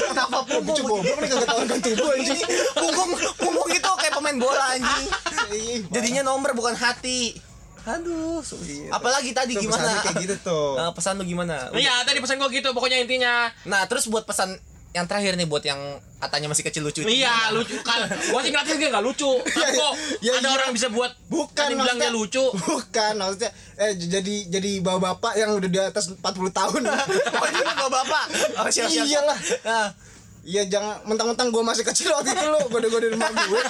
Kenapa 0.00 0.36
Bocah 0.40 0.60
punggung 0.60 0.86
goblok 1.02 1.18
nih 1.18 1.28
kagak 1.28 1.46
tahu 1.46 1.60
kan 1.64 1.78
tubuh 1.80 2.10
anjing. 2.10 2.40
punggung 2.74 3.10
punggung 3.36 3.68
itu 3.70 3.90
kayak 3.94 4.12
pemain 4.12 4.36
bola 4.36 4.64
anjing 4.72 5.04
Ih, 5.50 5.78
jadinya 5.88 6.22
nomor 6.24 6.52
bukan 6.52 6.74
hati 6.74 7.36
aduh 7.80 8.44
Iya. 8.60 8.92
apalagi 8.92 9.32
tadi 9.32 9.56
Tuh, 9.56 9.64
gimana 9.64 9.96
kayak 10.02 10.20
gitu 10.20 10.36
tuh. 10.42 10.76
Eh, 10.78 10.90
pesan 10.92 11.16
lu 11.16 11.24
gimana 11.24 11.72
Iya, 11.72 12.04
tadi 12.04 12.20
pesan 12.20 12.36
gua 12.36 12.50
gitu 12.50 12.68
pokoknya 12.70 13.00
intinya. 13.00 13.48
nah 13.64 13.88
terus 13.88 14.04
buat 14.06 14.22
pesan 14.22 14.60
yang 14.96 15.04
terakhir 15.04 15.36
nih 15.36 15.44
buat 15.44 15.60
yang 15.60 15.78
katanya 16.18 16.48
masih 16.48 16.64
kecil 16.64 16.82
lucu. 16.82 17.04
Iya 17.04 17.52
lucu 17.52 17.76
kan. 17.84 18.08
Gua 18.32 18.40
sih 18.40 18.50
ngeliatnya 18.50 18.76
dia 18.80 18.88
nggak 18.88 19.04
lucu. 19.04 19.30
Tapi 19.44 19.76
kok 19.76 19.92
iya, 20.24 20.32
ada 20.40 20.48
iya. 20.48 20.56
orang 20.56 20.70
bisa 20.72 20.88
buat 20.88 21.12
Bukan 21.28 21.52
tadi 21.54 21.74
bilang 21.76 22.00
dia 22.00 22.08
maksudnya- 22.08 22.16
lucu. 22.16 22.44
Bukan 22.56 23.12
maksudnya 23.20 23.50
eh 23.78 23.92
jadi 23.94 24.34
jadi 24.48 24.70
bapak-bapak 24.80 25.32
yang 25.36 25.50
udah 25.54 25.70
di 25.70 25.78
atas 25.78 26.10
40 26.16 26.20
tahun. 26.50 26.82
Oh, 27.38 27.46
ini 27.46 27.62
bapak 27.62 27.88
bapak. 27.92 28.24
Oh, 28.58 28.66
siap, 28.72 28.88
siap. 28.90 29.06
Iyalah. 29.06 29.38
Nah, 29.62 29.88
Iya 30.48 30.64
jangan 30.64 31.04
mentang-mentang 31.04 31.52
gue 31.52 31.60
masih 31.60 31.84
kecil 31.84 32.08
waktu 32.08 32.32
itu 32.32 32.46
lo 32.48 32.56
gode-gode 32.72 33.12
rumah 33.12 33.28
gue 33.28 33.60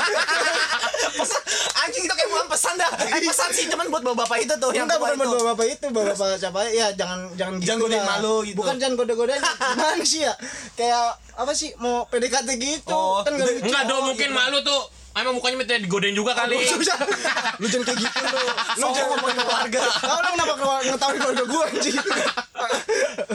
anjing 1.83 2.07
itu 2.07 2.15
kayak 2.15 2.31
bukan 2.31 2.47
pesan 2.59 2.75
dah. 2.75 2.91
Eh, 2.99 3.23
pesan 3.23 3.49
sih 3.55 3.65
cuman 3.71 3.87
buat 3.87 4.03
bapak-bapak 4.03 4.39
itu 4.43 4.55
tuh 4.59 4.71
yang 4.75 4.85
Enggak 4.85 4.99
bukan 4.99 5.15
buat 5.15 5.29
bapak-bapak 5.31 5.67
itu, 5.71 5.87
bapak-bapak 5.89 6.29
siapa 6.37 6.59
ya 6.69 6.87
jangan 6.93 7.31
jangan 7.39 7.55
Jangan 7.63 7.79
gitu 7.79 7.87
godain 7.87 8.03
malu 8.03 8.35
gitu. 8.43 8.57
Bukan 8.59 8.75
jangan 8.77 8.95
gode-godain. 8.99 9.43
Gimana 9.79 10.03
sih 10.03 10.21
ya? 10.27 10.35
Kayak 10.75 11.07
apa 11.39 11.53
sih 11.55 11.71
mau 11.79 12.03
PDKT 12.11 12.49
gitu 12.59 12.91
Oh, 12.91 13.23
kan 13.23 13.31
nggak. 13.31 13.63
Enggak 13.63 13.83
dong 13.87 14.03
mungkin 14.11 14.29
gitu. 14.29 14.35
malu 14.35 14.59
tuh. 14.61 14.83
Emang 15.19 15.35
mukanya 15.35 15.57
minta 15.57 15.75
digodain 15.75 16.13
juga 16.13 16.33
kali. 16.35 16.59
Lu 16.61 16.81
jangan- 16.81 17.09
lu 17.57 17.67
jangan 17.67 17.85
kayak 17.87 17.99
gitu 18.01 18.19
lu. 18.25 18.43
Lu 18.77 18.87
jangan 18.89 19.09
ngomongin 19.13 19.37
keluarga. 19.39 19.83
Kau 19.99 20.17
lu 20.17 20.29
kenapa 20.33 20.55
keluar 20.55 20.79
ngetahuin 20.81 21.19
keluarga 21.19 21.45
gue 21.45 21.63
anjing? 21.69 21.97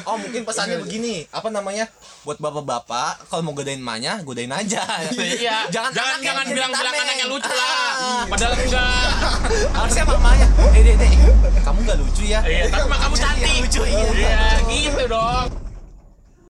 Oh 0.03 0.19
mungkin 0.19 0.43
pesannya 0.43 0.77
begini 0.77 1.23
Apa 1.29 1.47
namanya 1.47 1.87
Buat 2.21 2.35
bapak-bapak 2.37 3.23
Kalau 3.25 3.39
mau 3.41 3.55
godain 3.55 3.79
emaknya 3.79 4.19
Godain 4.19 4.51
aja 4.51 4.83
Iya. 5.15 5.69
Jangan 5.69 5.91
jangan 5.91 6.19
jangan 6.19 6.45
bilang-bilang 6.45 6.91
anaknya 6.93 7.25
lucu 7.25 7.47
lah. 7.47 7.71
Ah. 7.95 8.23
Padahal 8.27 8.53
enggak. 8.53 9.07
Harusnya 9.71 10.03
mamanya 10.03 10.47
Eh 10.75 10.81
dek 10.83 10.95
dek 10.97 11.11
Kamu 11.63 11.79
gak 11.81 11.97
lucu 11.97 12.23
ya 12.25 12.39
Iya, 12.43 12.67
tapi 12.67 12.83
mah 12.85 12.99
kamu 12.99 13.15
yang 13.15 13.23
cantik. 13.25 13.55
lucu 13.63 13.81
iya 13.85 14.05
Iya, 14.11 14.43
gitu 14.67 15.03
dong. 15.07 15.47